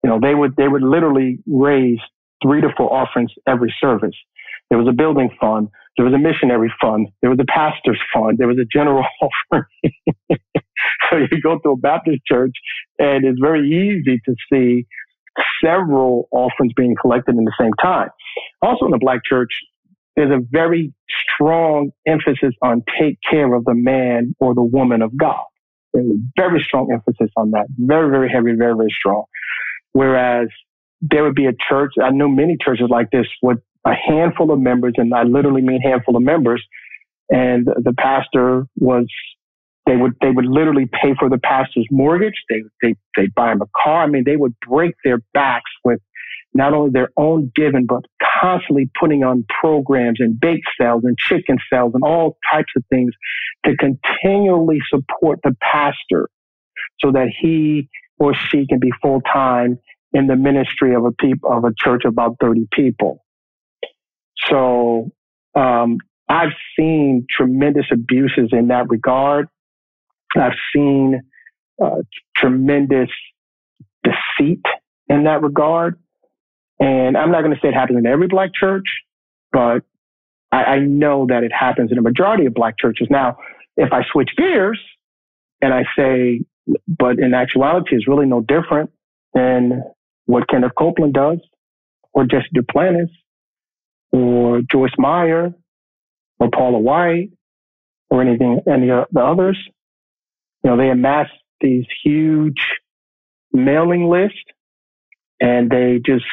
[0.05, 1.99] You know, they would, they would literally raise
[2.43, 4.15] three to four offerings every service.
[4.71, 5.69] There was a building fund.
[5.97, 7.09] There was a missionary fund.
[7.23, 8.39] There was a pastor's fund.
[8.39, 9.65] There was a general offering.
[11.11, 12.55] so you go to a Baptist church
[12.99, 14.87] and it's very easy to see
[15.65, 18.09] several offerings being collected in the same time.
[18.63, 19.51] Also in the black church,
[20.17, 20.93] there's a very
[21.35, 25.45] strong emphasis on take care of the man or the woman of God.
[25.93, 27.67] There's a very strong emphasis on that.
[27.79, 29.25] Very, very heavy, very, very strong.
[29.93, 30.49] Whereas
[31.01, 34.59] there would be a church, I know many churches like this with a handful of
[34.59, 36.63] members, and I literally mean handful of members,
[37.31, 39.07] and the pastor was
[39.87, 42.35] they would they would literally pay for the pastor's mortgage.
[42.51, 44.03] They they they buy him a car.
[44.03, 46.01] I mean, they would break their backs with
[46.53, 48.05] not only their own giving, but
[48.41, 53.13] constantly putting on programs and bake sales and chicken sales and all types of things
[53.65, 56.29] to continually support the pastor
[57.01, 59.79] so that he or she can be full time
[60.13, 63.23] in the ministry of a people of a church of about 30 people.
[64.49, 65.13] So
[65.55, 69.49] um, I've seen tremendous abuses in that regard.
[70.41, 71.23] I've seen
[71.83, 72.03] uh,
[72.37, 73.11] tremendous
[74.03, 74.63] deceit
[75.09, 75.99] in that regard.
[76.79, 78.87] And I'm not going to say it happens in every black church,
[79.53, 79.81] but
[80.53, 83.09] I, I know that it happens in a majority of black churches.
[83.11, 83.39] Now,
[83.77, 84.81] if I switch gears
[85.63, 86.43] and I say,
[86.87, 88.91] but in actuality, it's really no different
[89.33, 89.85] than
[90.27, 91.39] what Kenneth Copeland does,
[92.13, 93.11] or Jesse Duplantis,
[94.11, 95.55] or Joyce Meyer,
[96.41, 97.31] or Paula White,
[98.11, 99.59] or anything, any of the others.
[100.67, 101.29] You know, they amass
[101.61, 102.59] these huge
[103.53, 104.43] mailing lists
[105.41, 106.25] and they just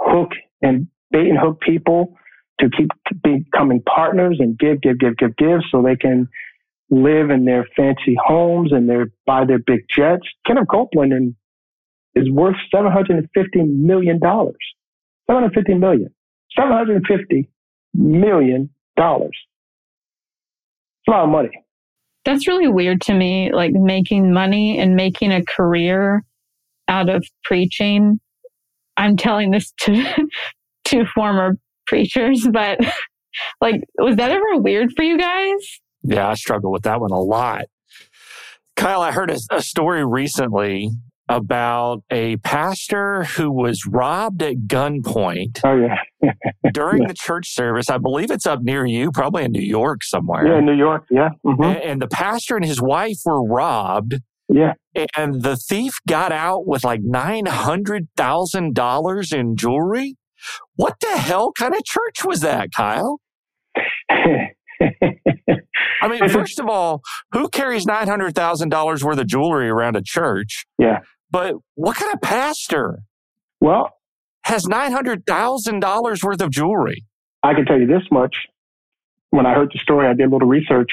[0.00, 0.30] hook
[0.62, 2.14] and bait and hook people
[2.60, 2.90] to keep
[3.24, 6.28] becoming partners and give, give, give, give, give so they can
[6.90, 10.28] live in their fancy homes and their buy their big jets.
[10.46, 11.34] Kenneth Copeland and
[12.14, 13.26] is worth $750
[13.66, 14.20] million.
[14.20, 16.14] 750 million.
[16.56, 17.48] $750
[17.94, 18.70] million.
[18.96, 19.48] It's
[21.08, 21.61] a lot of money.
[22.24, 26.22] That's really weird to me, like making money and making a career
[26.88, 28.20] out of preaching.
[28.96, 30.04] I'm telling this to
[30.84, 31.56] two former
[31.86, 32.78] preachers, but
[33.60, 35.80] like, was that ever weird for you guys?
[36.04, 37.66] Yeah, I struggle with that one a lot.
[38.76, 40.90] Kyle, I heard a, a story recently
[41.28, 45.60] about a pastor who was robbed at gunpoint.
[45.64, 45.96] Oh yeah.
[46.72, 47.08] during yeah.
[47.08, 47.90] the church service.
[47.90, 50.46] I believe it's up near you, probably in New York somewhere.
[50.46, 51.06] Yeah, New York.
[51.10, 51.30] Yeah.
[51.44, 51.62] Mm-hmm.
[51.62, 54.16] And, and the pastor and his wife were robbed.
[54.48, 54.74] Yeah.
[55.16, 60.16] And the thief got out with like nine hundred thousand dollars in jewelry.
[60.76, 63.20] What the hell kind of church was that, Kyle?
[66.02, 69.96] I mean, first of all, who carries nine hundred thousand dollars worth of jewelry around
[69.96, 70.66] a church?
[70.78, 70.98] Yeah.
[71.32, 72.98] But what kind of pastor?
[73.60, 73.90] Well,
[74.44, 77.04] has nine hundred thousand dollars worth of jewelry.
[77.42, 78.36] I can tell you this much.
[79.30, 80.90] When I heard the story, I did a little research.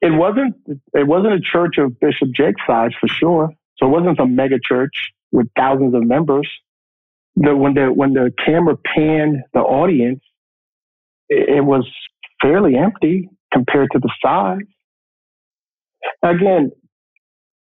[0.00, 0.54] It wasn't
[0.94, 3.50] it wasn't a church of Bishop Jakes' size for sure.
[3.76, 6.48] So it wasn't some mega church with thousands of members.
[7.36, 10.20] The, when the when the camera panned the audience,
[11.28, 11.86] it, it was
[12.40, 14.60] fairly empty compared to the size.
[16.22, 16.70] Again,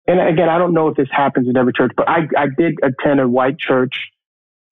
[0.06, 2.74] and again, I don't know if this happens in every church, but I, I did
[2.82, 3.94] attend a white church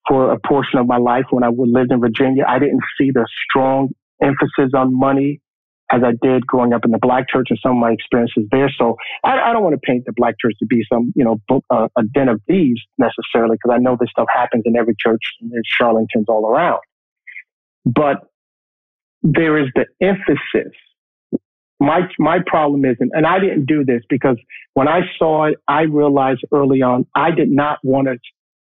[0.09, 2.45] for a portion of my life when I lived in Virginia.
[2.47, 3.91] I didn't see the strong
[4.23, 5.41] emphasis on money
[5.91, 8.71] as I did growing up in the black church and some of my experiences there.
[8.79, 11.39] So I, I don't want to paint the black church to be some, you know,
[11.71, 15.21] uh, a den of thieves necessarily, because I know this stuff happens in every church
[15.41, 16.81] and there's charlatans all around.
[17.85, 18.19] But
[19.23, 20.73] there is the emphasis
[21.83, 24.37] my my problem is, and I didn't do this because
[24.75, 28.19] when I saw it, I realized early on I did not want to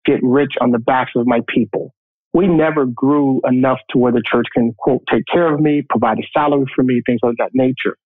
[0.06, 1.94] get rich on the backs of my people.
[2.34, 6.20] We never grew enough to where the church can quote take care of me, provide
[6.20, 7.98] a salary for me, things of that nature.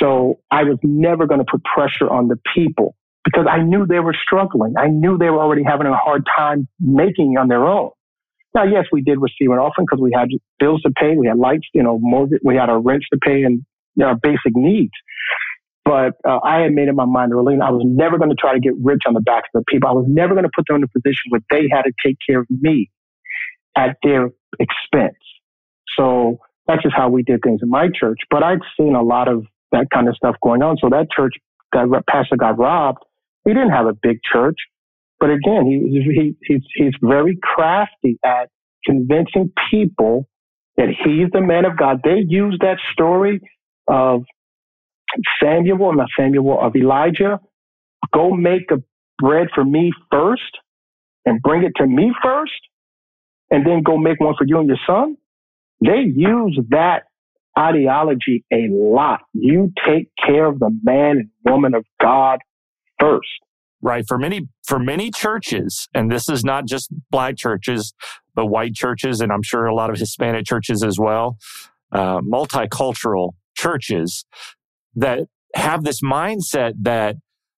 [0.00, 4.00] So I was never going to put pressure on the people because I knew they
[4.00, 4.74] were struggling.
[4.78, 7.90] I knew they were already having a hard time making on their own.
[8.54, 10.28] Now, yes, we did receive an offering because we had
[10.60, 13.42] bills to pay, we had lights, you know, mortgage, we had our rents to pay,
[13.42, 13.64] and
[14.02, 14.92] our basic needs.
[15.84, 18.54] But uh, I had made in my mind early, I was never going to try
[18.54, 19.88] to get rich on the backs of the people.
[19.88, 22.16] I was never going to put them in a position where they had to take
[22.26, 22.90] care of me
[23.76, 25.18] at their expense.
[25.96, 28.18] So that's just how we did things in my church.
[28.30, 30.78] But I'd seen a lot of that kind of stuff going on.
[30.80, 31.34] So that church,
[31.72, 33.00] that pastor got robbed.
[33.44, 34.56] He didn't have a big church,
[35.20, 38.48] but again, he, he he's he's very crafty at
[38.84, 40.28] convincing people
[40.76, 42.00] that he's the man of God.
[42.02, 43.40] They use that story
[43.88, 44.22] of
[45.42, 47.40] Samuel, not Samuel, of Elijah.
[48.12, 48.82] Go make a
[49.18, 50.42] bread for me first
[51.24, 52.52] and bring it to me first,
[53.50, 55.16] and then go make one for you and your son.
[55.80, 57.04] They use that
[57.58, 59.20] ideology a lot.
[59.32, 62.40] You take care of the man and woman of God
[63.00, 63.28] first.
[63.80, 64.04] Right.
[64.08, 67.92] For many, for many churches, and this is not just black churches,
[68.34, 71.36] but white churches, and I'm sure a lot of Hispanic churches as well,
[71.92, 73.32] uh, multicultural
[73.64, 74.24] churches
[74.94, 75.20] that
[75.54, 77.16] have this mindset that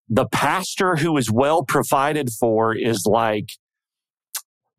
[0.09, 3.49] the pastor who is well provided for is like,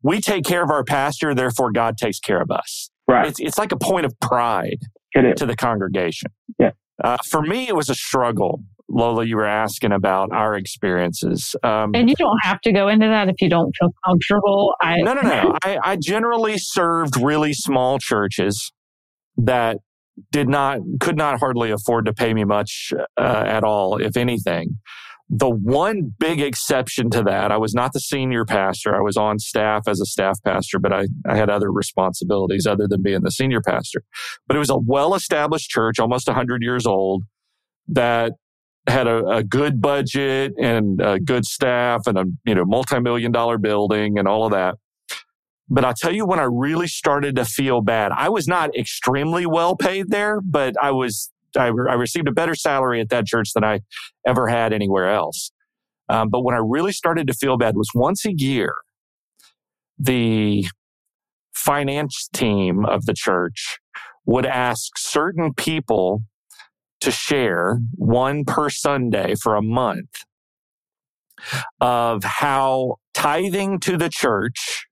[0.02, 2.90] we take care of our pastor, therefore God takes care of us.
[3.06, 3.26] Right.
[3.26, 4.78] It's, it's like a point of pride
[5.14, 6.30] to the congregation.
[6.58, 6.70] Yeah.
[7.02, 8.62] Uh, for me, it was a struggle.
[8.90, 11.54] Lola, you were asking about our experiences.
[11.62, 14.74] Um, and you don't have to go into that if you don't feel comfortable.
[14.80, 15.54] I, no, no, no.
[15.64, 18.72] I, I generally served really small churches
[19.36, 19.78] that
[20.30, 24.78] did not, could not hardly afford to pay me much uh, at all, if anything.
[25.30, 28.96] The one big exception to that, I was not the senior pastor.
[28.96, 32.88] I was on staff as a staff pastor, but I, I had other responsibilities other
[32.88, 34.02] than being the senior pastor.
[34.46, 37.24] But it was a well established church, almost 100 years old,
[37.88, 38.32] that
[38.86, 43.58] had a, a, good budget and a good staff and a you know multi-million dollar
[43.58, 44.76] building and all of that.
[45.70, 48.12] But I'll tell you when I really started to feel bad.
[48.12, 52.54] I was not extremely well paid there, but I was I, I received a better
[52.54, 53.80] salary at that church than I
[54.26, 55.50] ever had anywhere else.
[56.08, 58.74] Um, but when I really started to feel bad was once a year,
[59.98, 60.66] the
[61.54, 63.78] finance team of the church
[64.24, 66.22] would ask certain people
[67.00, 70.24] to share one per Sunday for a month
[71.80, 74.86] of how tithing to the church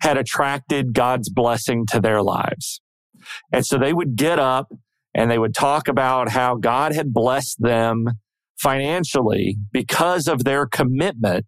[0.00, 2.80] had attracted God's blessing to their lives.
[3.52, 4.68] And so they would get up
[5.14, 8.04] and they would talk about how God had blessed them
[8.58, 11.46] financially because of their commitment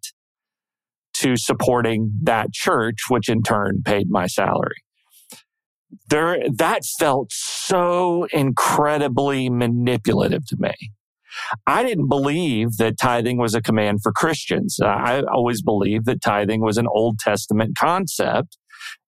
[1.13, 4.83] to supporting that church, which in turn paid my salary.
[6.09, 10.73] There, that felt so incredibly manipulative to me.
[11.67, 14.77] I didn't believe that tithing was a command for Christians.
[14.81, 18.57] Uh, I always believed that tithing was an Old Testament concept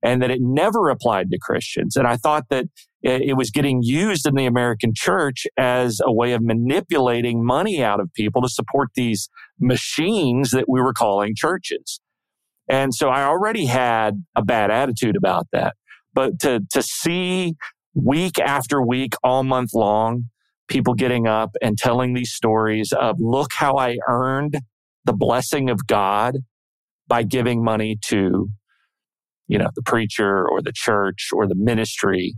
[0.03, 1.95] and that it never applied to Christians.
[1.95, 2.65] And I thought that
[3.01, 7.99] it was getting used in the American church as a way of manipulating money out
[7.99, 11.99] of people to support these machines that we were calling churches.
[12.69, 15.75] And so I already had a bad attitude about that.
[16.13, 17.55] But to, to see
[17.93, 20.29] week after week, all month long,
[20.67, 24.59] people getting up and telling these stories of look how I earned
[25.05, 26.37] the blessing of God
[27.07, 28.47] by giving money to,
[29.47, 32.35] you know, the preacher or the church or the ministry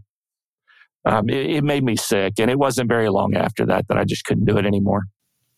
[1.06, 2.34] um, it, it made me sick.
[2.40, 5.04] And it wasn't very long after that that I just couldn't do it anymore.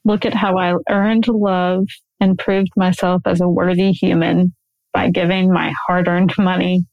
[0.06, 1.86] Look at how I earned love
[2.20, 4.54] and proved myself as a worthy human
[4.94, 6.86] by giving my hard earned money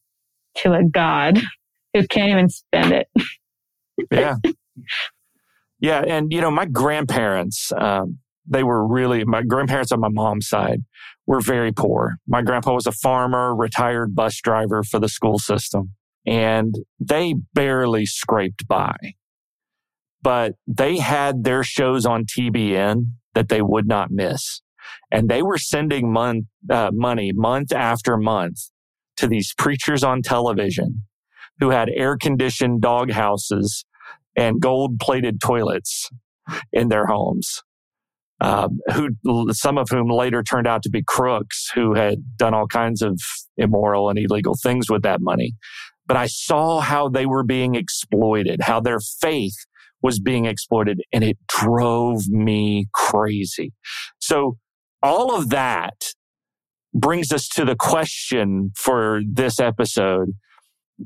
[0.57, 1.41] to a God
[1.93, 3.09] who can't even spend it.
[4.11, 4.37] yeah.
[5.85, 6.01] Yeah.
[6.01, 10.81] And, you know, my grandparents, um, they were really, my grandparents on my mom's side
[11.27, 12.17] were very poor.
[12.27, 15.91] My grandpa was a farmer, retired bus driver for the school system
[16.25, 18.97] and they barely scraped by.
[20.23, 24.63] But they had their shows on TBN that they would not miss.
[25.11, 28.71] And they were sending month, uh, money month after month
[29.19, 31.03] to these preachers on television
[31.61, 33.85] who had air conditioned dog houses
[34.37, 36.11] and gold plated toilets
[36.73, 37.63] in their homes.
[38.41, 42.67] Um, who some of whom later turned out to be crooks who had done all
[42.67, 43.19] kinds of
[43.57, 45.55] immoral and illegal things with that money
[46.07, 49.57] but I saw how they were being exploited, how their faith
[50.03, 53.73] was being exploited, and it drove me crazy.
[54.19, 54.59] So
[55.03, 55.95] all of that
[56.93, 60.33] brings us to the question for this episode.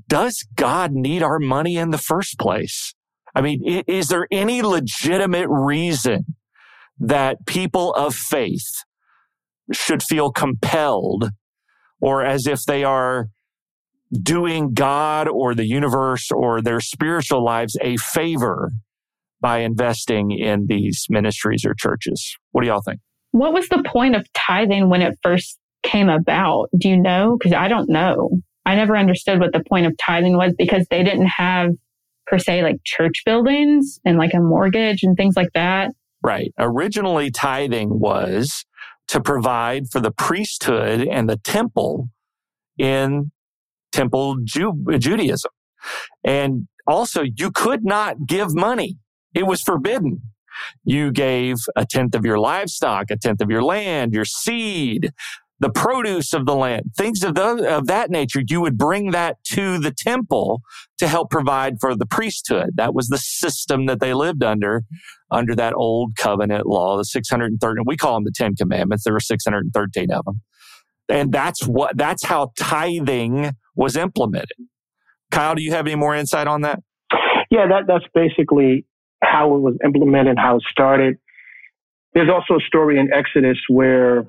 [0.08, 2.94] Does God need our money in the first place?
[3.38, 6.34] I mean, is there any legitimate reason
[6.98, 8.82] that people of faith
[9.72, 11.30] should feel compelled
[12.00, 13.28] or as if they are
[14.12, 18.72] doing God or the universe or their spiritual lives a favor
[19.40, 22.36] by investing in these ministries or churches.
[22.50, 22.98] What do y'all think?
[23.30, 26.70] What was the point of tithing when it first came about?
[26.76, 27.36] Do you know?
[27.38, 28.40] Because I don't know.
[28.66, 31.70] I never understood what the point of tithing was because they didn't have
[32.28, 35.92] per se like church buildings and like a mortgage and things like that.
[36.22, 36.52] Right.
[36.58, 38.64] Originally, tithing was
[39.08, 42.08] to provide for the priesthood and the temple
[42.76, 43.30] in
[43.92, 45.50] temple Ju- Judaism.
[46.24, 48.98] And also, you could not give money.
[49.34, 50.22] It was forbidden.
[50.84, 55.12] You gave a tenth of your livestock, a tenth of your land, your seed,
[55.60, 58.42] the produce of the land, things of, the, of that nature.
[58.46, 60.62] You would bring that to the temple
[60.98, 62.70] to help provide for the priesthood.
[62.76, 64.84] That was the system that they lived under,
[65.30, 67.84] under that old covenant law, the 613.
[67.84, 69.04] We call them the 10 commandments.
[69.04, 70.42] There were 613 of them.
[71.08, 74.58] And that's what, that's how tithing was implemented.
[75.30, 76.80] Kyle, do you have any more insight on that?
[77.50, 78.84] Yeah, that, that's basically
[79.22, 81.16] how it was implemented, how it started.
[82.14, 84.26] There's also a story in Exodus where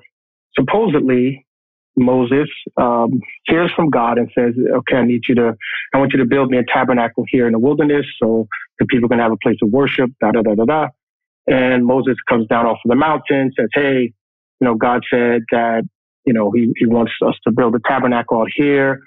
[0.58, 1.46] supposedly
[1.96, 5.56] Moses um, hears from God and says, "Okay, I need you to,
[5.94, 8.46] I want you to build me a tabernacle here in the wilderness, so
[8.78, 10.88] the people can have a place of worship." Da da da da da.
[11.46, 14.12] And Moses comes down off of the mountain, says, "Hey,
[14.60, 15.82] you know, God said that,
[16.24, 19.00] you know, He He wants us to build a tabernacle out here.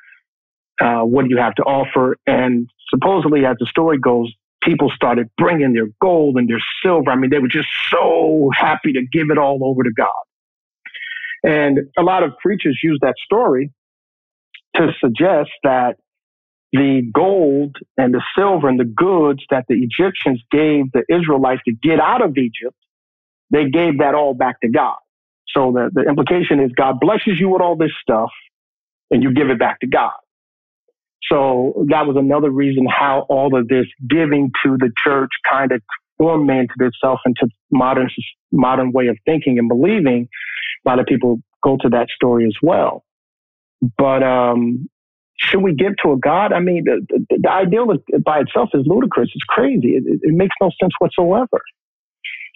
[0.82, 4.32] Uh, what do you have to offer?" And supposedly, as the story goes,
[4.62, 7.12] people started bringing their gold and their silver.
[7.12, 10.10] I mean, they were just so happy to give it all over to God.
[11.44, 13.72] And a lot of preachers use that story
[14.76, 15.98] to suggest that
[16.72, 21.72] the gold and the silver and the goods that the Egyptians gave the Israelites to
[21.72, 22.76] get out of Egypt,
[23.52, 24.98] they gave that all back to God.
[25.50, 28.32] So the, the implication is God blesses you with all this stuff
[29.12, 30.14] and you give it back to God.
[31.32, 35.82] So that was another reason how all of this giving to the church kind of
[36.18, 38.10] formatted itself into modern
[38.52, 40.28] modern way of thinking and believing.
[40.86, 43.04] A lot of people go to that story as well.
[43.98, 44.90] But um,
[45.38, 46.54] should we give to a God?
[46.54, 47.88] I mean, the, the, the ideal
[48.24, 49.30] by itself is ludicrous.
[49.34, 49.96] It's crazy.
[49.96, 51.62] It, it, makes no sense whatsoever.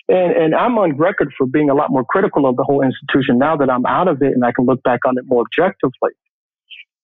[0.08, 3.38] And, and I'm on record for being a lot more critical of the whole institution
[3.38, 6.12] now that I'm out of it and I can look back on it more objectively.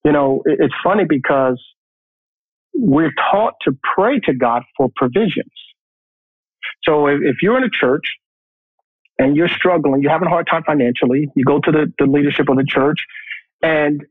[0.06, 1.62] You know, it, it's funny because
[2.74, 5.52] we're taught to pray to God for provisions.
[6.84, 8.04] So if, if you're in a church
[9.20, 12.50] and you're struggling, you're having a hard time financially, you go to the, the leadership
[12.50, 13.00] of the church,
[13.62, 14.04] and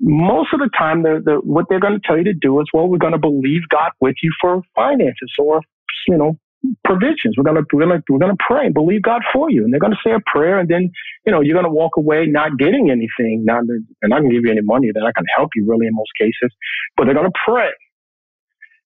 [0.00, 2.66] most of the time, the, the, what they're going to tell you to do is,
[2.72, 5.60] well, we're going to believe God with you for finances or,
[6.08, 6.38] you know,
[6.84, 7.36] provisions.
[7.36, 9.62] We're going to, we're going to, we're going to pray and believe God for you.
[9.62, 10.58] And they're going to say a prayer.
[10.58, 10.90] And then,
[11.26, 13.44] you know, you're going to walk away not getting anything.
[13.44, 14.90] Not, they're not give you any money.
[14.94, 16.50] Not going to help you really in most cases,
[16.96, 17.70] but they're going to pray.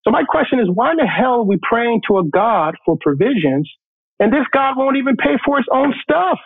[0.03, 2.99] So my question is, why in the hell are we praying to a God for
[3.01, 3.71] provisions
[4.21, 6.39] and this God won't even pay for his own stuff?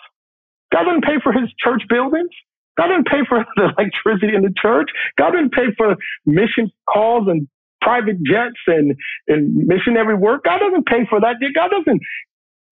[0.73, 2.31] God doesn't pay for his church buildings.
[2.79, 4.91] God didn't pay for the electricity in the church.
[5.19, 5.97] God didn't pay for
[6.27, 7.49] mission calls and
[7.83, 8.95] private jets and,
[9.29, 10.45] and missionary work.
[10.45, 11.37] God doesn't pay for that.
[11.55, 12.03] God doesn't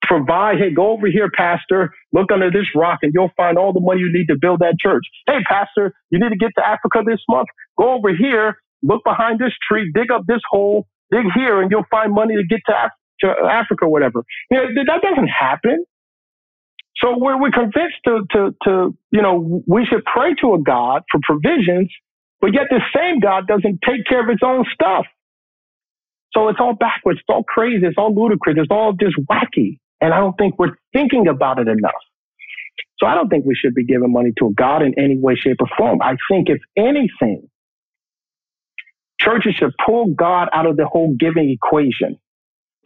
[0.03, 3.80] provide, hey, go over here, pastor, look under this rock and you'll find all the
[3.80, 5.05] money you need to build that church.
[5.26, 7.49] Hey, pastor, you need to get to Africa this month.
[7.78, 11.86] Go over here look behind this tree, dig up this hole, dig here, and you'll
[11.90, 14.24] find money to get to, Af- to Africa whatever.
[14.50, 15.84] You know, that doesn't happen.
[16.96, 21.02] So we're, we're convinced to, to, to, you know, we should pray to a God
[21.10, 21.90] for provisions,
[22.40, 25.06] but yet the same God doesn't take care of his own stuff.
[26.32, 27.20] So it's all backwards.
[27.20, 27.86] It's all crazy.
[27.86, 28.56] It's all ludicrous.
[28.58, 29.78] It's all just wacky.
[30.00, 31.92] And I don't think we're thinking about it enough.
[32.98, 35.34] So I don't think we should be giving money to a God in any way,
[35.36, 36.00] shape, or form.
[36.02, 37.48] I think if anything,
[39.20, 42.18] Churches should pull God out of the whole giving equation.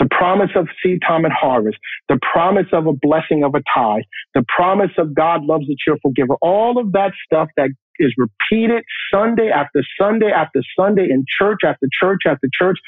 [0.00, 1.78] The promise of seed time and harvest,
[2.08, 4.02] the promise of a blessing of a tithe,
[4.34, 7.70] the promise of God loves a cheerful giver, all of that stuff that
[8.00, 8.82] is repeated
[9.12, 12.78] Sunday after Sunday after Sunday in church after church after church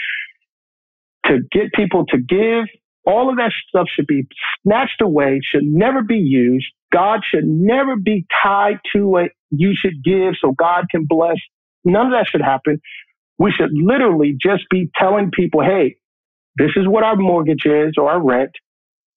[1.27, 2.65] to get people to give.
[3.05, 4.27] All of that stuff should be
[4.63, 6.67] snatched away, should never be used.
[6.93, 9.33] God should never be tied to it.
[9.51, 11.37] You should give so God can bless.
[11.85, 12.81] None of that should happen.
[13.39, 15.97] We should literally just be telling people, hey,
[16.57, 18.51] this is what our mortgage is or our rent.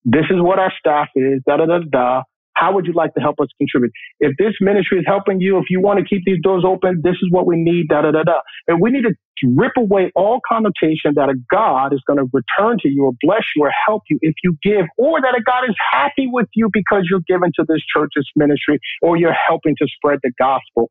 [0.03, 2.21] This is what our staff is, da da da da.
[2.53, 3.91] How would you like to help us contribute?
[4.21, 7.15] If this ministry is helping you, if you want to keep these doors open, this
[7.21, 8.39] is what we need, da da da da.
[8.67, 9.13] And we need to
[9.55, 13.43] rip away all connotation that a God is going to return to you or bless
[13.55, 16.69] you or help you if you give, or that a God is happy with you
[16.71, 20.89] because you're giving to this church's ministry or you're helping to spread the gospel.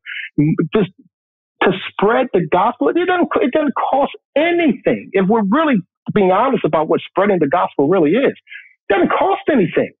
[0.75, 0.91] Just
[1.63, 2.89] to spread the gospel.
[2.89, 5.09] It doesn't, it doesn't cost anything.
[5.13, 5.77] If we're really
[6.13, 8.33] being honest about what spreading the gospel really is.
[8.89, 9.91] It doesn't cost anything.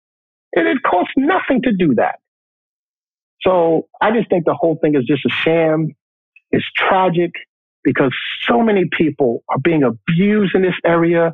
[0.53, 2.19] It, it costs nothing to do that.
[3.41, 5.89] So I just think the whole thing is just a sham.
[6.51, 7.31] It's tragic
[7.83, 8.11] because
[8.47, 11.33] so many people are being abused in this area.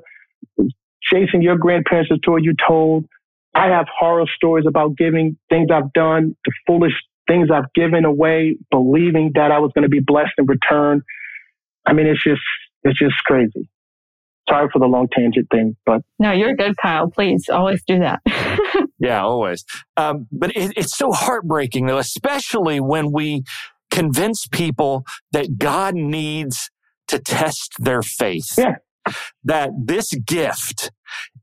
[1.10, 3.06] Jason, your grandparents' story you told.
[3.54, 6.94] I have horror stories about giving things I've done, the foolish
[7.28, 11.02] things I've given away, believing that I was going to be blessed in return.
[11.86, 12.42] I mean, it's just,
[12.84, 13.70] it's just crazy.
[14.52, 17.10] Sorry for the long tangent thing, but no, you're good, Kyle.
[17.10, 18.20] Please always do that.
[19.00, 19.64] yeah, always.
[19.96, 23.44] Um, but it, it's so heartbreaking, though, especially when we
[23.92, 26.70] convince people that God needs
[27.08, 28.58] to test their faith.
[28.58, 28.76] Yeah.
[29.46, 30.92] That this gift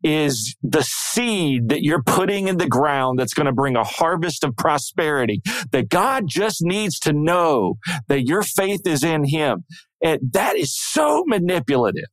[0.02, 4.44] is the seed that you're putting in the ground that's going to bring a harvest
[4.44, 5.40] of prosperity.
[5.72, 7.78] That God just needs to know
[8.09, 9.64] that your faith is in Him.
[10.02, 12.04] And that is so manipulative.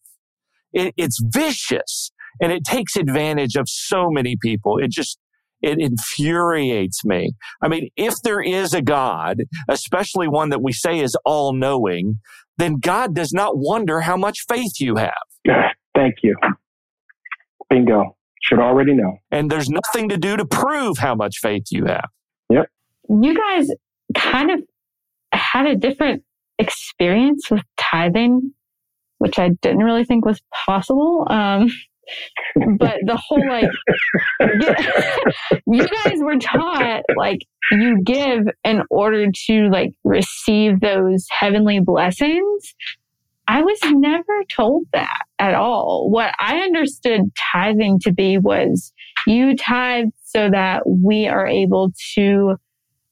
[0.75, 2.11] It, it's vicious
[2.41, 4.77] and it takes advantage of so many people.
[4.77, 5.17] It just,
[5.61, 7.31] it infuriates me.
[7.63, 9.37] I mean, if there is a God,
[9.69, 12.19] especially one that we say is all knowing,
[12.57, 15.13] then God does not wonder how much faith you have.
[15.95, 16.35] Thank you.
[17.69, 18.15] Bingo.
[18.43, 19.17] Should already know.
[19.31, 22.09] And there's nothing to do to prove how much faith you have.
[22.51, 22.67] Yep.
[23.09, 23.69] You guys
[24.15, 24.59] kind of
[25.31, 26.21] had a different
[26.59, 28.51] experience with tithing,
[29.17, 31.27] which I didn't really think was possible.
[31.29, 31.69] Um,
[32.77, 33.69] but the whole like
[35.65, 37.39] you guys were taught like
[37.71, 42.75] you give in order to like receive those heavenly blessings
[43.47, 47.21] i was never told that at all what i understood
[47.53, 48.93] tithing to be was
[49.25, 52.55] you tithe so that we are able to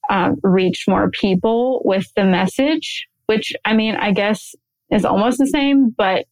[0.09, 4.53] um, reach more people with the message which i mean i guess
[4.93, 6.25] is almost the same but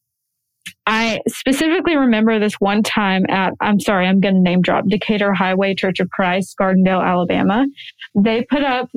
[0.85, 5.33] I specifically remember this one time at, I'm sorry, I'm going to name drop Decatur
[5.33, 7.65] Highway Church of Christ, Gardendale, Alabama.
[8.15, 8.89] They put up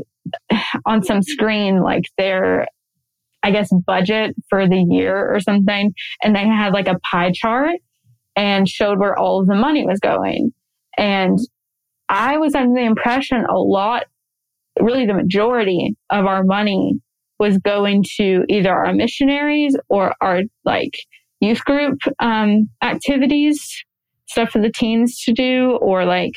[0.87, 2.67] on some screen like their,
[3.43, 5.93] I guess, budget for the year or something.
[6.23, 7.77] And they had like a pie chart
[8.35, 10.53] and showed where all of the money was going.
[10.97, 11.39] And
[12.09, 14.07] I was under the impression a lot,
[14.81, 17.01] really the majority of our money
[17.39, 20.95] was going to either our missionaries or our like
[21.41, 23.85] youth group um, activities,
[24.27, 26.35] stuff for the teens to do, or like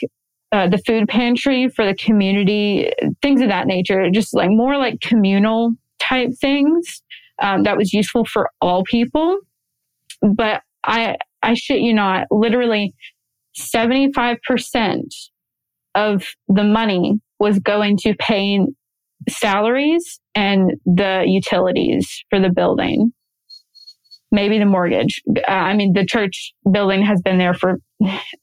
[0.51, 2.91] uh, the food pantry for the community,
[3.21, 4.09] things of that nature.
[4.11, 7.01] Just like more like communal type things
[7.41, 9.37] um, that was useful for all people.
[10.21, 12.93] But I, I shit you not, literally
[13.59, 15.03] 75%
[15.95, 18.75] of the money was going to paying
[19.29, 23.11] salaries and the utilities for the building
[24.31, 25.21] maybe the mortgage.
[25.47, 27.79] Uh, I mean, the church building has been there for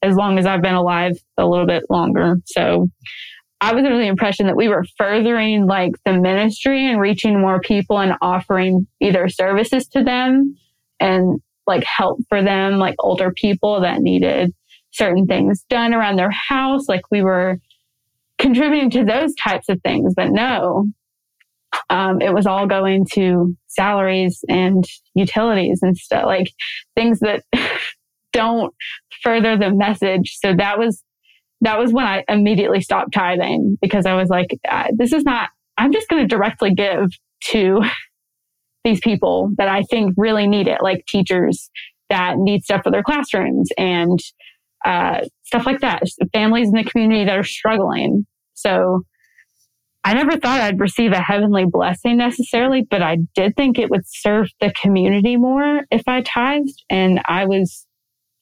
[0.01, 2.37] as long as I've been alive, a little bit longer.
[2.45, 2.87] So
[3.61, 7.59] I was under the impression that we were furthering like the ministry and reaching more
[7.59, 10.55] people and offering either services to them
[10.99, 14.53] and like help for them, like older people that needed
[14.91, 16.87] certain things done around their house.
[16.87, 17.59] Like we were
[18.37, 20.87] contributing to those types of things, but no,
[21.89, 26.51] um, it was all going to salaries and utilities and stuff like
[26.95, 27.43] things that
[28.33, 28.73] don't
[29.23, 30.37] further the message.
[30.39, 31.03] So that was
[31.61, 34.57] that was when I immediately stopped tithing because I was like,
[34.97, 35.49] this is not.
[35.77, 37.09] I'm just going to directly give
[37.45, 37.81] to
[38.83, 41.69] these people that I think really need it, like teachers
[42.09, 44.19] that need stuff for their classrooms and
[44.85, 46.03] uh, stuff like that.
[46.31, 48.25] Families in the community that are struggling.
[48.53, 49.01] So
[50.05, 54.03] I never thought I'd receive a heavenly blessing necessarily, but I did think it would
[54.05, 57.87] serve the community more if I tithed, and I was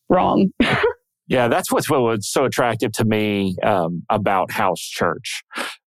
[0.09, 0.49] wrong.
[1.27, 5.41] yeah, that's what's what was so attractive to me um, about house church,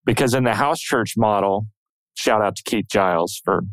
[0.05, 1.67] because in the house church model,
[2.13, 3.63] shout out to Keith Giles for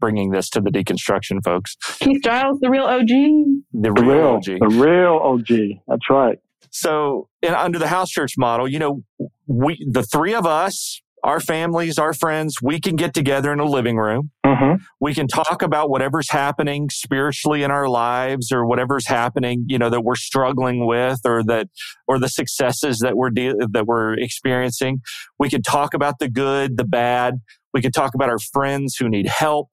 [0.00, 1.76] bringing this to the deconstruction folks.
[2.00, 3.08] Keith Giles, the real OG.
[3.08, 4.44] The real, the real OG.
[4.44, 5.82] The real OG.
[5.86, 6.38] That's right.
[6.70, 9.02] So, in, under the house church model, you know,
[9.46, 13.64] we the three of us our families, our friends, we can get together in a
[13.64, 14.30] living room.
[14.44, 14.82] Mm-hmm.
[15.00, 19.90] We can talk about whatever's happening spiritually in our lives or whatever's happening, you know,
[19.90, 21.68] that we're struggling with or that,
[22.08, 25.00] or the successes that we're, de- that we're experiencing.
[25.38, 27.34] We can talk about the good, the bad.
[27.72, 29.68] We can talk about our friends who need help.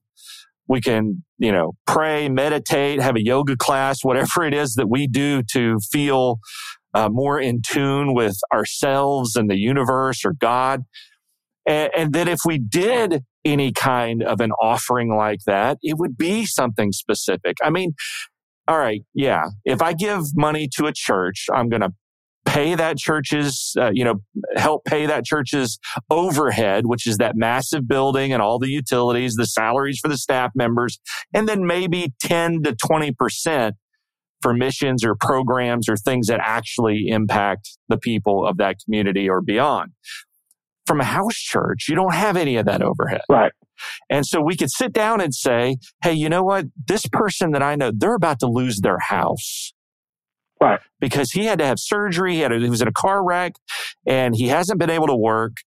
[0.68, 5.08] We can, you know, pray, meditate, have a yoga class, whatever it is that we
[5.08, 6.40] do to feel
[6.94, 10.84] uh, more in tune with ourselves and the universe or God.
[11.68, 16.18] And, and that if we did any kind of an offering like that, it would
[16.18, 17.58] be something specific.
[17.64, 17.94] I mean,
[18.68, 21.94] all right, yeah, if I give money to a church, I'm going to
[22.48, 24.16] pay that church's, uh, you know,
[24.56, 25.78] help pay that church's
[26.10, 30.52] overhead, which is that massive building and all the utilities, the salaries for the staff
[30.56, 30.98] members,
[31.34, 33.74] and then maybe 10 to 20%
[34.42, 39.42] for missions or programs or things that actually impact the people of that community or
[39.42, 39.92] beyond.
[40.86, 43.22] From a house church, you don't have any of that overhead.
[43.30, 43.52] Right.
[44.10, 46.66] And so we could sit down and say, Hey, you know what?
[46.88, 49.74] This person that I know, they're about to lose their house.
[50.62, 50.80] Right.
[51.00, 52.36] Because he had to have surgery.
[52.36, 53.54] He, had a, he was in a car wreck
[54.06, 55.58] and he hasn't been able to work.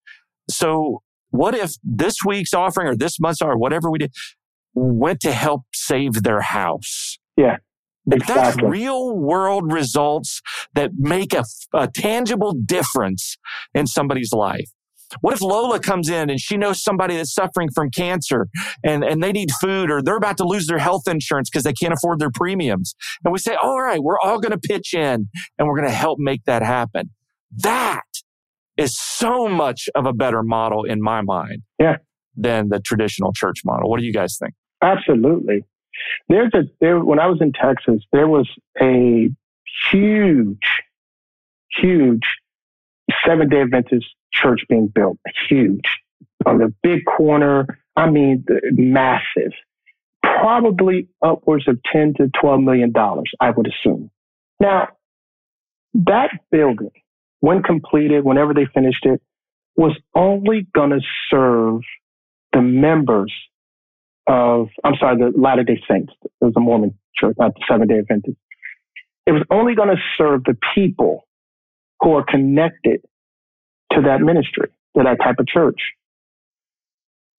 [0.48, 4.12] So what if this week's offering or this month's or whatever we did
[4.74, 7.18] went to help save their house?
[7.36, 7.58] Yeah.
[8.10, 8.34] Exactly.
[8.34, 10.40] That's real world results
[10.74, 13.36] that make a, a tangible difference
[13.74, 14.70] in somebody's life.
[15.20, 18.48] What if Lola comes in and she knows somebody that's suffering from cancer
[18.84, 21.72] and, and they need food or they're about to lose their health insurance because they
[21.72, 22.94] can't afford their premiums?
[23.24, 25.94] And we say, all right, we're all going to pitch in and we're going to
[25.94, 27.10] help make that happen.
[27.58, 28.02] That
[28.76, 31.96] is so much of a better model in my mind yeah.
[32.36, 33.90] than the traditional church model.
[33.90, 34.54] What do you guys think?
[34.82, 35.64] Absolutely.
[36.28, 38.48] There's a there when I was in Texas, there was
[38.80, 39.28] a
[39.92, 40.58] huge,
[41.76, 42.22] huge
[43.26, 45.18] seven day Adventist church being built,
[45.48, 45.84] huge
[46.46, 47.66] on the big corner.
[47.96, 49.52] I mean, massive,
[50.22, 54.10] probably upwards of 10 to 12 million dollars, I would assume.
[54.58, 54.88] Now,
[55.94, 56.92] that building,
[57.40, 59.20] when completed, whenever they finished it,
[59.76, 61.00] was only going to
[61.30, 61.80] serve
[62.52, 63.32] the members
[64.26, 66.12] of, I'm sorry, the Latter day Saints.
[66.22, 68.36] It was a Mormon church, not the Seventh day Adventist.
[69.26, 71.26] It was only going to serve the people
[72.00, 73.02] who are connected
[73.92, 75.80] to that ministry, to that type of church.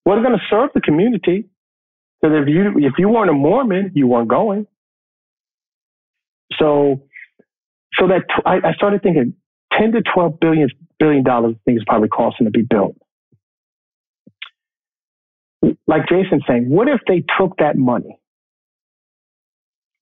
[0.05, 1.49] Wasn't going to serve the community.
[2.21, 4.67] Because if you if you weren't a Mormon, you weren't going.
[6.59, 7.01] So,
[7.99, 9.33] so that I, started thinking,
[9.77, 12.95] ten to twelve billion billion dollars things probably costing to be built.
[15.87, 18.19] Like Jason's saying, what if they took that money,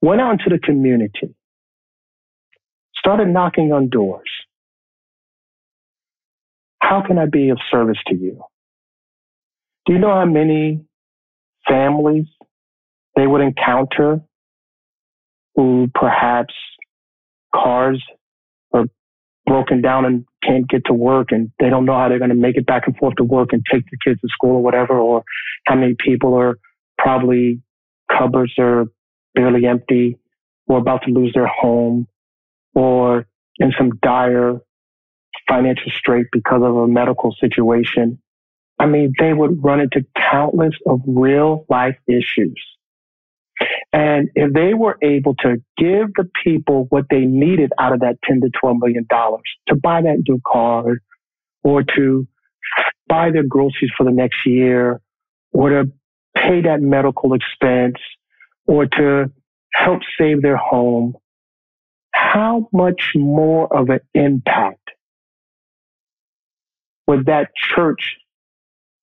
[0.02, 1.36] went out into the community,
[2.96, 4.30] started knocking on doors,
[6.90, 8.42] how can I be of service to you?
[9.86, 10.84] Do you know how many
[11.68, 12.26] families
[13.16, 14.22] they would encounter
[15.56, 16.54] who perhaps
[17.54, 18.04] cars
[18.74, 18.86] are
[19.46, 22.36] broken down and can't get to work and they don't know how they're going to
[22.36, 24.98] make it back and forth to work and take the kids to school or whatever,
[24.98, 25.24] or
[25.68, 26.58] how many people are
[26.98, 27.62] probably
[28.12, 28.86] cupboards are
[29.36, 30.18] barely empty
[30.66, 32.08] or about to lose their home
[32.74, 33.28] or
[33.60, 34.60] in some dire
[35.50, 38.20] financial strait because of a medical situation.
[38.78, 42.62] I mean, they would run into countless of real life issues.
[43.92, 48.18] And if they were able to give the people what they needed out of that
[48.24, 50.86] 10 to 12 million dollars to buy that new car
[51.64, 52.28] or to
[53.08, 55.02] buy their groceries for the next year
[55.52, 55.92] or to
[56.36, 57.98] pay that medical expense
[58.66, 59.32] or to
[59.74, 61.16] help save their home,
[62.14, 64.79] how much more of an impact
[67.10, 68.18] would that church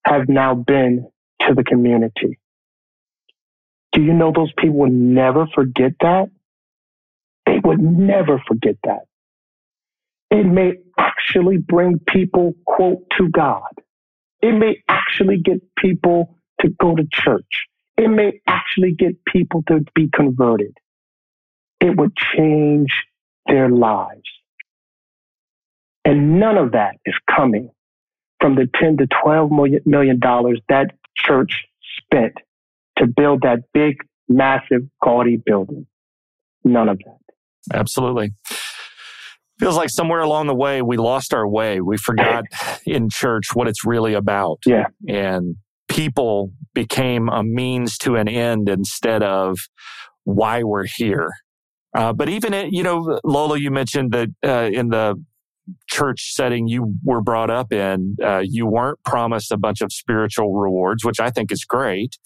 [0.06, 1.08] have now been
[1.40, 2.38] to the community?
[3.90, 6.30] Do you know those people would never forget that?
[7.46, 9.06] They would never forget that.
[10.30, 13.72] It may actually bring people, quote, to God.
[14.40, 17.66] It may actually get people to go to church.
[17.96, 20.76] It may actually get people to be converted.
[21.80, 22.92] It would change
[23.46, 24.30] their lives.
[26.04, 27.70] And none of that is coming
[28.40, 29.50] from the 10 to 12
[29.84, 31.64] million dollars that church
[31.98, 32.34] spent
[32.98, 33.96] to build that big,
[34.28, 35.86] massive, gaudy building.
[36.64, 37.76] None of that.
[37.76, 38.32] Absolutely.
[39.58, 41.80] Feels like somewhere along the way we lost our way.
[41.80, 42.44] We forgot
[42.86, 44.58] in church what it's really about.
[44.66, 44.86] Yeah.
[45.08, 45.56] And
[45.88, 49.58] people became a means to an end instead of
[50.24, 51.30] why we're here.
[51.94, 55.14] Uh, but even, it, you know, Lola, you mentioned that uh, in the
[55.88, 60.54] church setting you were brought up in, uh, you weren't promised a bunch of spiritual
[60.54, 62.16] rewards, which I think is great.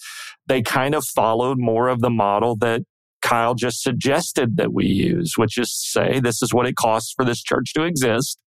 [0.47, 2.83] They kind of followed more of the model that
[3.23, 7.25] Kyle just suggested that we use, which is say, this is what it costs for
[7.25, 8.39] this church to exist.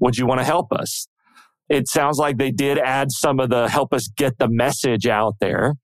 [0.00, 1.08] Would you want to help us?
[1.68, 5.36] It sounds like they did add some of the help us get the message out
[5.40, 5.74] there,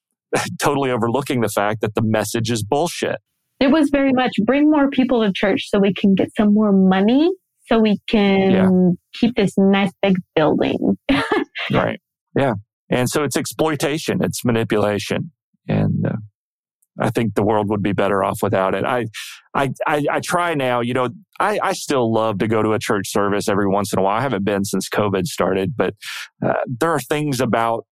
[0.60, 3.18] totally overlooking the fact that the message is bullshit.
[3.60, 6.72] It was very much bring more people to church so we can get some more
[6.72, 7.30] money
[7.68, 8.70] so we can yeah.
[9.14, 10.96] keep this nice big building.
[11.72, 12.00] right.
[12.36, 12.54] Yeah.
[12.90, 15.32] And so it's exploitation, it's manipulation.
[15.68, 16.16] And uh,
[16.98, 18.84] I think the world would be better off without it.
[18.84, 19.06] I,
[19.54, 22.78] I, I, I try now, you know, I, I still love to go to a
[22.78, 24.18] church service every once in a while.
[24.18, 25.94] I haven't been since COVID started, but
[26.44, 27.86] uh, there are things about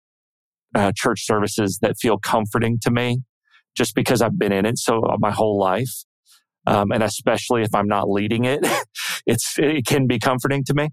[0.74, 3.20] uh, church services that feel comforting to me
[3.76, 5.92] just because I've been in it so uh, my whole life.
[6.68, 8.60] Um, and especially if I'm not leading it,
[9.26, 10.90] it's, it can be comforting to me.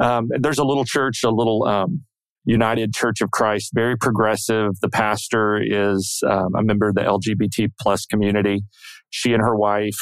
[0.00, 2.04] Um, there's a little church, a little, um,
[2.46, 4.78] United Church of Christ, very progressive.
[4.80, 8.62] The pastor is um, a member of the LGBT plus community.
[9.10, 9.98] She and her wife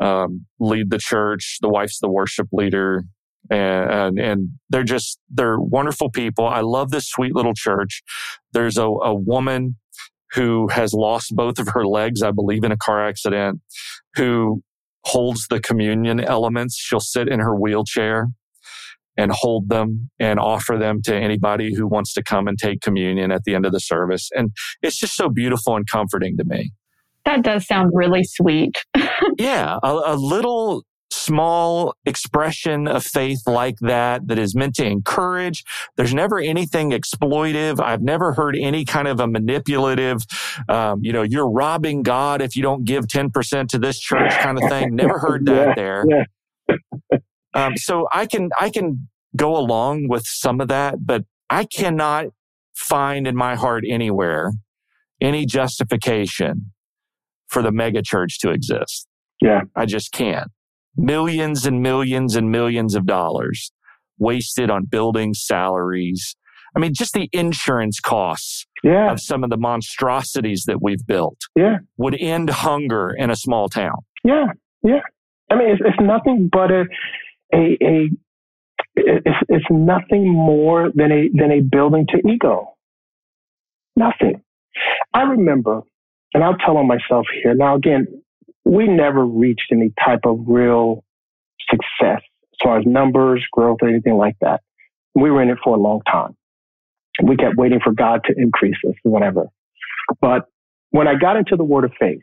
[0.00, 1.58] um, lead the church.
[1.60, 3.02] The wife's the worship leader,
[3.50, 6.46] and, and, and they're just they're wonderful people.
[6.46, 8.02] I love this sweet little church.
[8.52, 9.76] There's a, a woman
[10.32, 13.60] who has lost both of her legs, I believe, in a car accident,
[14.14, 14.62] who
[15.04, 16.76] holds the communion elements.
[16.76, 18.28] She'll sit in her wheelchair
[19.16, 23.30] and hold them and offer them to anybody who wants to come and take communion
[23.30, 24.28] at the end of the service.
[24.34, 24.50] And
[24.82, 26.72] it's just so beautiful and comforting to me.
[27.24, 28.76] That does sound really sweet.
[29.38, 35.64] yeah, a, a, little small expression of faith like that that is meant to encourage.
[35.96, 37.80] There's never anything exploitive.
[37.80, 40.22] I've never heard any kind of a manipulative,
[40.68, 44.62] um, you know, you're robbing God if you don't give 10% to this church kind
[44.62, 44.94] of thing.
[44.94, 46.04] Never heard that yeah, there.
[46.08, 47.18] Yeah.
[47.54, 52.26] Um, so I can, I can go along with some of that, but I cannot
[52.74, 54.50] find in my heart anywhere
[55.20, 56.72] any justification
[57.48, 59.06] for the mega church to exist.
[59.40, 59.62] Yeah.
[59.76, 60.50] I just can't.
[60.96, 63.72] Millions and millions and millions of dollars
[64.18, 66.36] wasted on building salaries.
[66.76, 69.12] I mean, just the insurance costs yeah.
[69.12, 71.78] of some of the monstrosities that we've built yeah.
[71.96, 73.96] would end hunger in a small town.
[74.24, 74.46] Yeah.
[74.82, 75.00] Yeah.
[75.50, 76.84] I mean, it's, it's nothing but a,
[77.52, 78.10] a, a
[78.96, 82.74] it's, it's nothing more than a than a building to ego.
[83.96, 84.42] Nothing.
[85.12, 85.82] I remember,
[86.32, 87.54] and I'll tell on myself here.
[87.54, 88.06] Now, again,
[88.64, 91.04] we never reached any type of real
[91.70, 94.60] success as far as numbers, growth, or anything like that.
[95.14, 96.36] We were in it for a long time.
[97.22, 99.46] We kept waiting for God to increase us, whatever.
[100.20, 100.46] But
[100.90, 102.22] when I got into the Word of Faith,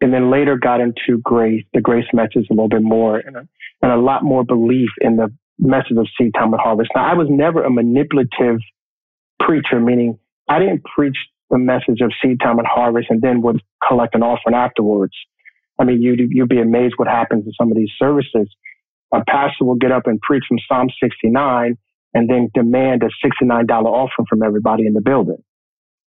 [0.00, 3.48] and then later got into grace, the grace message a little bit more, and a,
[3.82, 5.28] and a lot more belief in the
[5.58, 6.90] message of seed time and harvest.
[6.94, 8.60] Now, I was never a manipulative
[9.38, 10.18] preacher, meaning
[10.48, 11.16] I didn't preach
[11.50, 15.14] the message of seed time and harvest and then would collect an offering afterwards.
[15.78, 18.48] I mean, you'd, you'd be amazed what happens in some of these services.
[19.12, 21.76] A pastor will get up and preach from Psalm 69
[22.14, 25.42] and then demand a $69 offering from everybody in the building.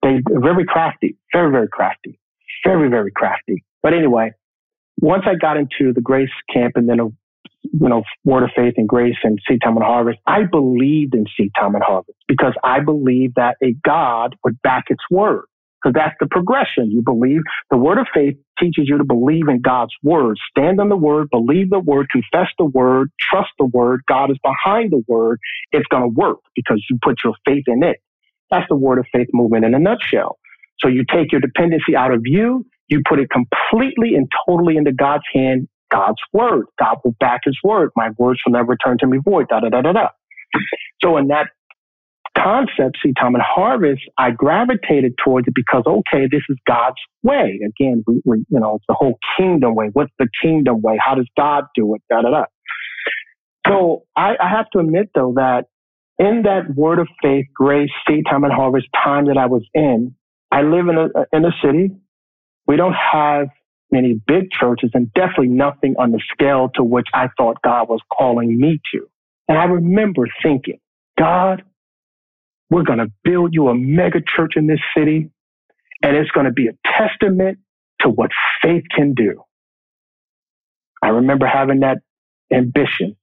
[0.02, 2.18] They very crafty, very, very crafty,
[2.64, 3.64] very, very crafty.
[3.82, 4.32] But anyway,
[5.00, 7.16] once I got into the grace camp and then
[7.72, 11.24] you know, Word of Faith and Grace and Seed Time and Harvest, I believed in
[11.36, 15.44] Seed Time and Harvest because I believed that a God would back its word.
[15.82, 16.92] Because that's the progression.
[16.92, 17.40] You believe
[17.70, 20.38] the word of faith teaches you to believe in God's word.
[20.50, 24.02] Stand on the word, believe the word, confess the word, trust the word.
[24.06, 25.40] God is behind the word.
[25.72, 27.96] It's going to work because you put your faith in it.
[28.48, 30.38] That's the word of faith movement in a nutshell.
[30.78, 34.92] So you take your dependency out of you, you put it completely and totally into
[34.92, 36.66] God's hand God's word.
[36.78, 37.90] God will back his word.
[37.96, 39.48] My words will never return to me void.
[39.48, 40.08] Da da da da da.
[41.02, 41.48] So in that
[42.38, 47.60] concept, seed time and harvest, I gravitated towards it because okay, this is God's way.
[47.66, 49.90] Again, we, we, you know, it's the whole kingdom way.
[49.92, 50.98] What's the kingdom way?
[51.04, 52.02] How does God do it?
[52.08, 52.44] Da da da.
[53.66, 55.66] So I, I have to admit though that
[56.18, 60.14] in that word of faith, grace, seed time and harvest time that I was in,
[60.50, 61.90] I live in a in a city.
[62.66, 63.48] We don't have
[63.92, 68.00] many big churches and definitely nothing on the scale to which I thought God was
[68.12, 69.08] calling me to.
[69.48, 70.80] And I remember thinking,
[71.18, 71.62] God,
[72.70, 75.30] we're going to build you a mega church in this city
[76.02, 77.58] and it's going to be a testament
[78.00, 78.30] to what
[78.62, 79.42] faith can do.
[81.02, 81.98] I remember having that
[82.52, 83.16] ambition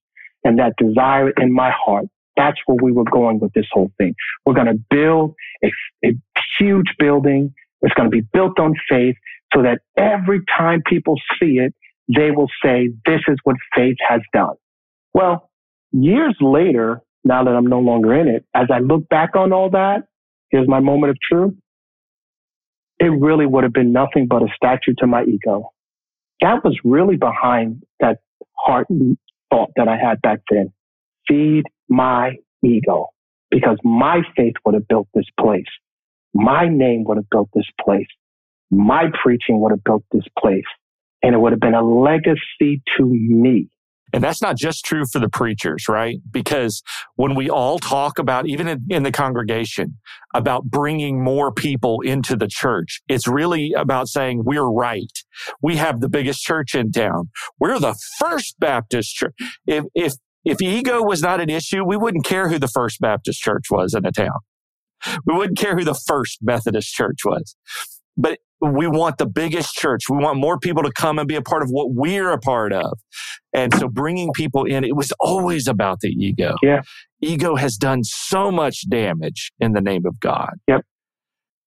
[0.44, 2.06] and that desire in my heart.
[2.38, 4.16] That's where we were going with this whole thing.
[4.46, 5.72] We're going to build a,
[6.06, 6.14] a
[6.58, 7.54] huge building.
[7.82, 9.16] It's going to be built on faith
[9.54, 11.74] so that every time people see it,
[12.08, 14.56] they will say, this is what faith has done.
[15.14, 15.50] Well,
[15.92, 19.70] years later, now that I'm no longer in it, as I look back on all
[19.72, 20.04] that,
[20.50, 21.54] here's my moment of truth.
[23.00, 25.72] It really would have been nothing but a statue to my ego.
[26.42, 28.20] That was really behind that
[28.58, 28.88] heart
[29.50, 30.72] thought that I had back then.
[31.28, 33.08] Feed my ego
[33.52, 35.66] because my faith would have built this place.
[36.34, 38.08] My name would have built this place
[38.72, 40.64] my preaching would have built this place
[41.22, 43.70] and it would have been a legacy to me.
[44.12, 46.18] And that's not just true for the preachers, right?
[46.32, 46.82] Because
[47.16, 49.98] when we all talk about, even in, in, the congregation,
[50.34, 55.12] about bringing more people into the church, it's really about saying we're right.
[55.62, 57.30] We have the biggest church in town.
[57.60, 59.36] We're the first Baptist church.
[59.68, 60.14] If, if,
[60.44, 63.94] if ego was not an issue, we wouldn't care who the first Baptist church was
[63.94, 64.40] in a town.
[65.26, 67.56] We wouldn't care who the first Methodist church was.
[68.18, 70.04] But we want the biggest church.
[70.10, 72.74] We want more people to come and be a part of what we're a part
[72.74, 73.00] of.
[73.54, 76.56] And so bringing people in, it was always about the ego.
[76.62, 76.82] Yeah.
[77.22, 80.52] Ego has done so much damage in the name of God.
[80.68, 80.86] Yep.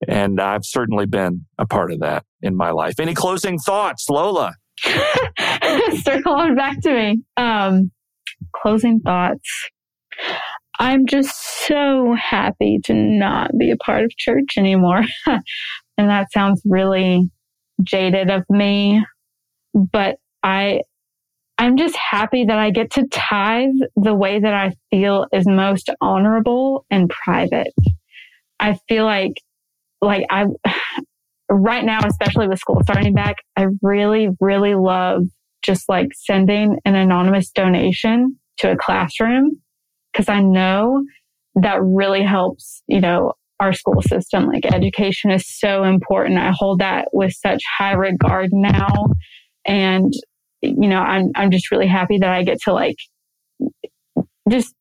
[0.08, 2.98] And I've certainly been a part of that in my life.
[2.98, 4.54] Any closing thoughts, Lola?
[4.80, 7.22] Start calling back to me.
[7.36, 7.92] Um,
[8.54, 9.70] closing thoughts.
[10.78, 15.04] I'm just so happy to not be a part of church anymore.
[15.98, 17.30] and that sounds really
[17.82, 19.04] jaded of me,
[19.74, 20.80] but I
[21.58, 25.90] I'm just happy that I get to tithe the way that I feel is most
[26.00, 27.72] honorable and private.
[28.58, 29.34] I feel like
[30.00, 30.46] like I
[31.50, 35.22] right now especially with school starting back, I really really love
[35.62, 39.50] just like sending an anonymous donation to a classroom
[40.12, 41.04] because I know
[41.54, 44.46] that really helps, you know, our school system.
[44.46, 46.38] Like education is so important.
[46.38, 48.88] I hold that with such high regard now.
[49.64, 50.12] And,
[50.62, 52.96] you know, I'm, I'm just really happy that I get to like
[54.50, 54.74] just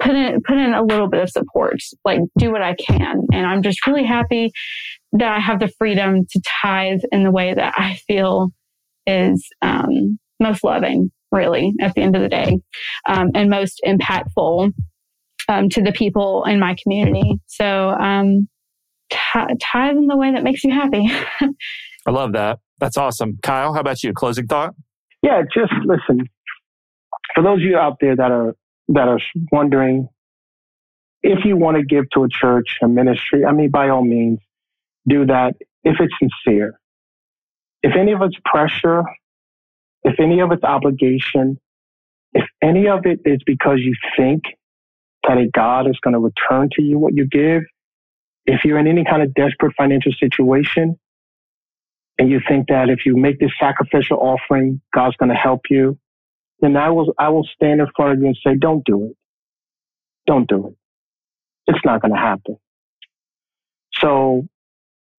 [0.00, 3.26] put in, put in a little bit of support, like do what I can.
[3.32, 4.52] And I'm just really happy
[5.12, 8.50] that I have the freedom to tithe in the way that I feel
[9.06, 12.58] is, um, most loving, really, at the end of the day,
[13.08, 14.72] um, and most impactful
[15.48, 17.40] um, to the people in my community.
[17.46, 18.48] So, um,
[19.10, 21.10] t- tithe in the way that makes you happy.
[22.06, 22.58] I love that.
[22.78, 23.38] That's awesome.
[23.42, 24.12] Kyle, how about you?
[24.12, 24.74] Closing thought?
[25.22, 26.28] Yeah, just listen.
[27.34, 28.54] For those of you out there that are
[28.88, 29.20] that are
[29.50, 30.08] wondering
[31.22, 34.40] if you want to give to a church, a ministry, I mean, by all means,
[35.08, 36.78] do that if it's sincere.
[37.82, 39.04] If any of it's pressure,
[40.02, 41.58] if any of it's obligation,
[42.34, 44.42] if any of it is because you think
[45.28, 47.62] a God is going to return to you what you give.
[48.46, 50.98] If you're in any kind of desperate financial situation
[52.18, 55.98] and you think that if you make this sacrificial offering, God's going to help you,
[56.60, 59.16] then I will, I will stand in front of you and say, don't do it.
[60.26, 60.74] Don't do it.
[61.66, 62.56] It's not going to happen.
[63.94, 64.46] So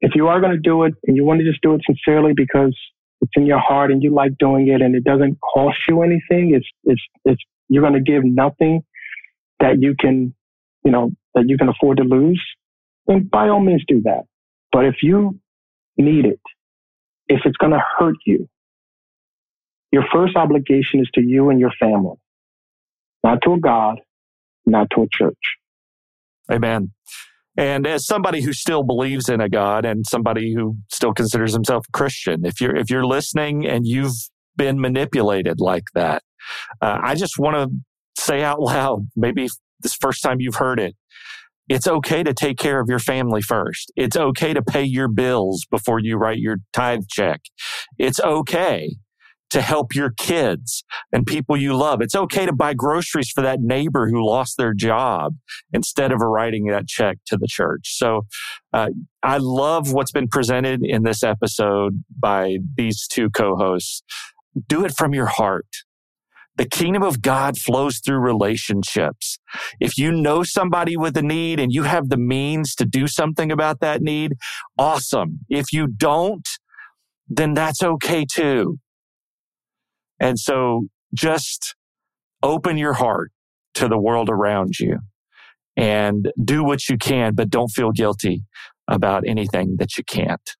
[0.01, 2.33] if you are going to do it and you want to just do it sincerely
[2.35, 2.77] because
[3.21, 6.53] it's in your heart and you like doing it and it doesn't cost you anything,
[6.53, 8.83] it's, it's, it's, you're going to give nothing
[9.65, 10.33] that you can,
[10.83, 12.43] you know, that you can afford to lose,
[13.07, 14.25] then by all means do that.
[14.71, 15.39] But if you
[15.97, 16.39] need it,
[17.27, 18.47] if it's going to hurt you,
[19.91, 22.17] your first obligation is to you and your family,
[23.23, 24.01] not to a God,
[24.67, 25.57] not to a church.
[26.51, 26.91] Amen.
[27.57, 31.85] And as somebody who still believes in a God and somebody who still considers himself
[31.87, 34.13] a Christian, if you're if you're listening and you've
[34.57, 36.21] been manipulated like that,
[36.81, 37.75] uh, I just want to
[38.25, 39.47] say out loud, maybe
[39.81, 40.95] this first time you've heard it.
[41.67, 43.91] It's okay to take care of your family first.
[43.95, 47.41] It's okay to pay your bills before you write your tithe check.
[47.97, 48.97] It's okay
[49.51, 52.01] to help your kids and people you love.
[52.01, 55.35] It's okay to buy groceries for that neighbor who lost their job
[55.71, 57.95] instead of writing that check to the church.
[57.95, 58.25] So
[58.73, 58.89] uh,
[59.23, 64.03] I love what's been presented in this episode by these two co-hosts.
[64.67, 65.67] Do it from your heart.
[66.57, 69.37] The kingdom of God flows through relationships.
[69.79, 73.51] If you know somebody with a need and you have the means to do something
[73.51, 74.33] about that need,
[74.77, 75.39] awesome.
[75.49, 76.47] If you don't,
[77.27, 78.77] then that's okay too.
[80.19, 81.75] And so just
[82.41, 83.31] open your heart
[83.73, 84.99] to the world around you
[85.75, 88.43] and do what you can, but don't feel guilty
[88.87, 90.55] about anything that you can't.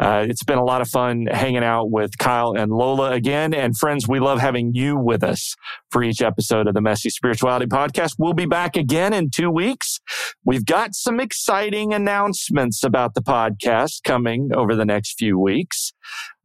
[0.00, 3.52] Uh, it's been a lot of fun hanging out with Kyle and Lola again.
[3.52, 5.54] And friends, we love having you with us
[5.90, 8.14] for each episode of the Messy Spirituality Podcast.
[8.18, 10.00] We'll be back again in two weeks.
[10.44, 15.92] We've got some exciting announcements about the podcast coming over the next few weeks.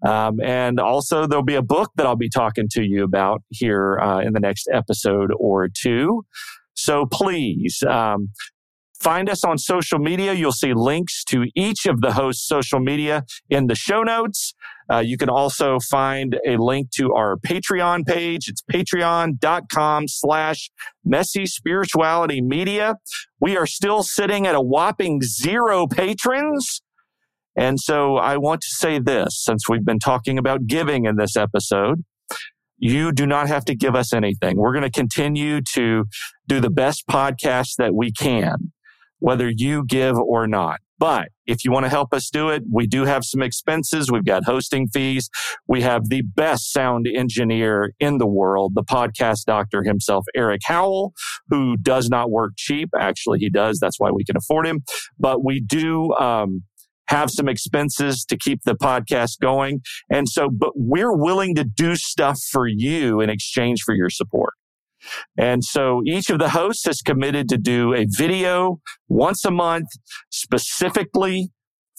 [0.06, 3.98] Um, and also, there'll be a book that I'll be talking to you about here
[4.00, 6.26] uh, in the next episode or two.
[6.76, 8.30] So please um,
[9.06, 10.34] Find us on social media.
[10.34, 14.56] You'll see links to each of the hosts' social media in the show notes.
[14.92, 18.50] Uh, you can also find a link to our Patreon page.
[18.50, 20.72] It's patreon.com slash
[21.04, 22.96] messy spirituality media.
[23.40, 26.82] We are still sitting at a whopping zero patrons.
[27.56, 31.38] And so I want to say this since we've been talking about giving in this
[31.38, 32.04] episode.
[32.78, 34.58] you do not have to give us anything.
[34.58, 36.06] We're going to continue to
[36.48, 38.72] do the best podcast that we can,
[39.20, 40.80] whether you give or not.
[40.98, 44.10] But if you want to help us do it, we do have some expenses.
[44.10, 45.30] We've got hosting fees.
[45.68, 51.14] We have the best sound engineer in the world, the podcast doctor himself, Eric Howell,
[51.50, 52.90] who does not work cheap.
[52.98, 53.80] Actually, he does.
[53.80, 54.84] That's why we can afford him.
[55.20, 56.64] But we do, um,
[57.08, 59.82] have some expenses to keep the podcast going.
[60.10, 64.54] And so, but we're willing to do stuff for you in exchange for your support.
[65.38, 69.88] And so each of the hosts has committed to do a video once a month
[70.32, 71.50] specifically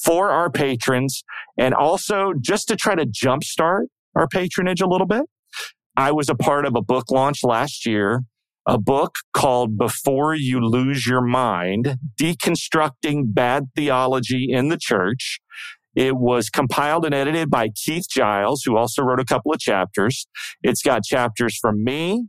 [0.03, 1.23] for our patrons
[1.59, 5.25] and also just to try to jumpstart our patronage a little bit.
[5.97, 8.23] I was a part of a book launch last year,
[8.67, 15.39] a book called Before You Lose Your Mind, Deconstructing Bad Theology in the Church.
[15.95, 20.27] It was compiled and edited by Keith Giles, who also wrote a couple of chapters.
[20.63, 22.27] It's got chapters from me,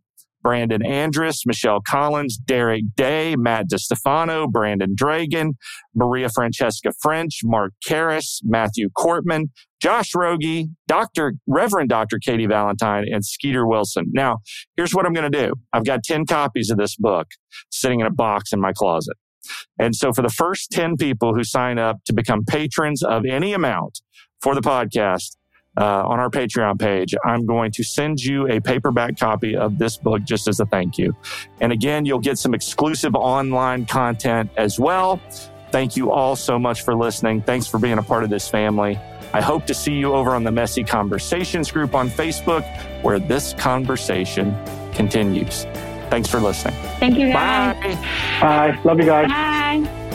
[0.47, 5.57] Brandon Andrus, Michelle Collins, Derek Day, Matt Distefano, Brandon Dragon,
[5.93, 9.49] Maria Francesca French, Mark Karris, Matthew Korpman,
[9.81, 11.33] Josh Rogie, Dr.
[11.47, 12.17] Reverend Dr.
[12.17, 14.05] Katie Valentine, and Skeeter Wilson.
[14.13, 14.37] Now,
[14.77, 15.51] here's what I'm going to do.
[15.73, 17.27] I've got 10 copies of this book
[17.69, 19.17] sitting in a box in my closet.
[19.77, 23.51] And so for the first 10 people who sign up to become patrons of any
[23.51, 23.99] amount
[24.39, 25.35] for the podcast,
[25.77, 29.97] uh, on our Patreon page, I'm going to send you a paperback copy of this
[29.97, 31.15] book just as a thank you.
[31.61, 35.21] And again, you'll get some exclusive online content as well.
[35.71, 37.41] Thank you all so much for listening.
[37.41, 38.97] Thanks for being a part of this family.
[39.33, 42.63] I hope to see you over on the Messy Conversations group on Facebook
[43.03, 44.55] where this conversation
[44.93, 45.65] continues.
[46.09, 46.73] Thanks for listening.
[46.99, 47.75] Thank you, guys.
[47.75, 47.95] Bye.
[48.39, 48.79] Bye.
[48.85, 49.27] Love you guys.
[49.27, 50.05] Bye.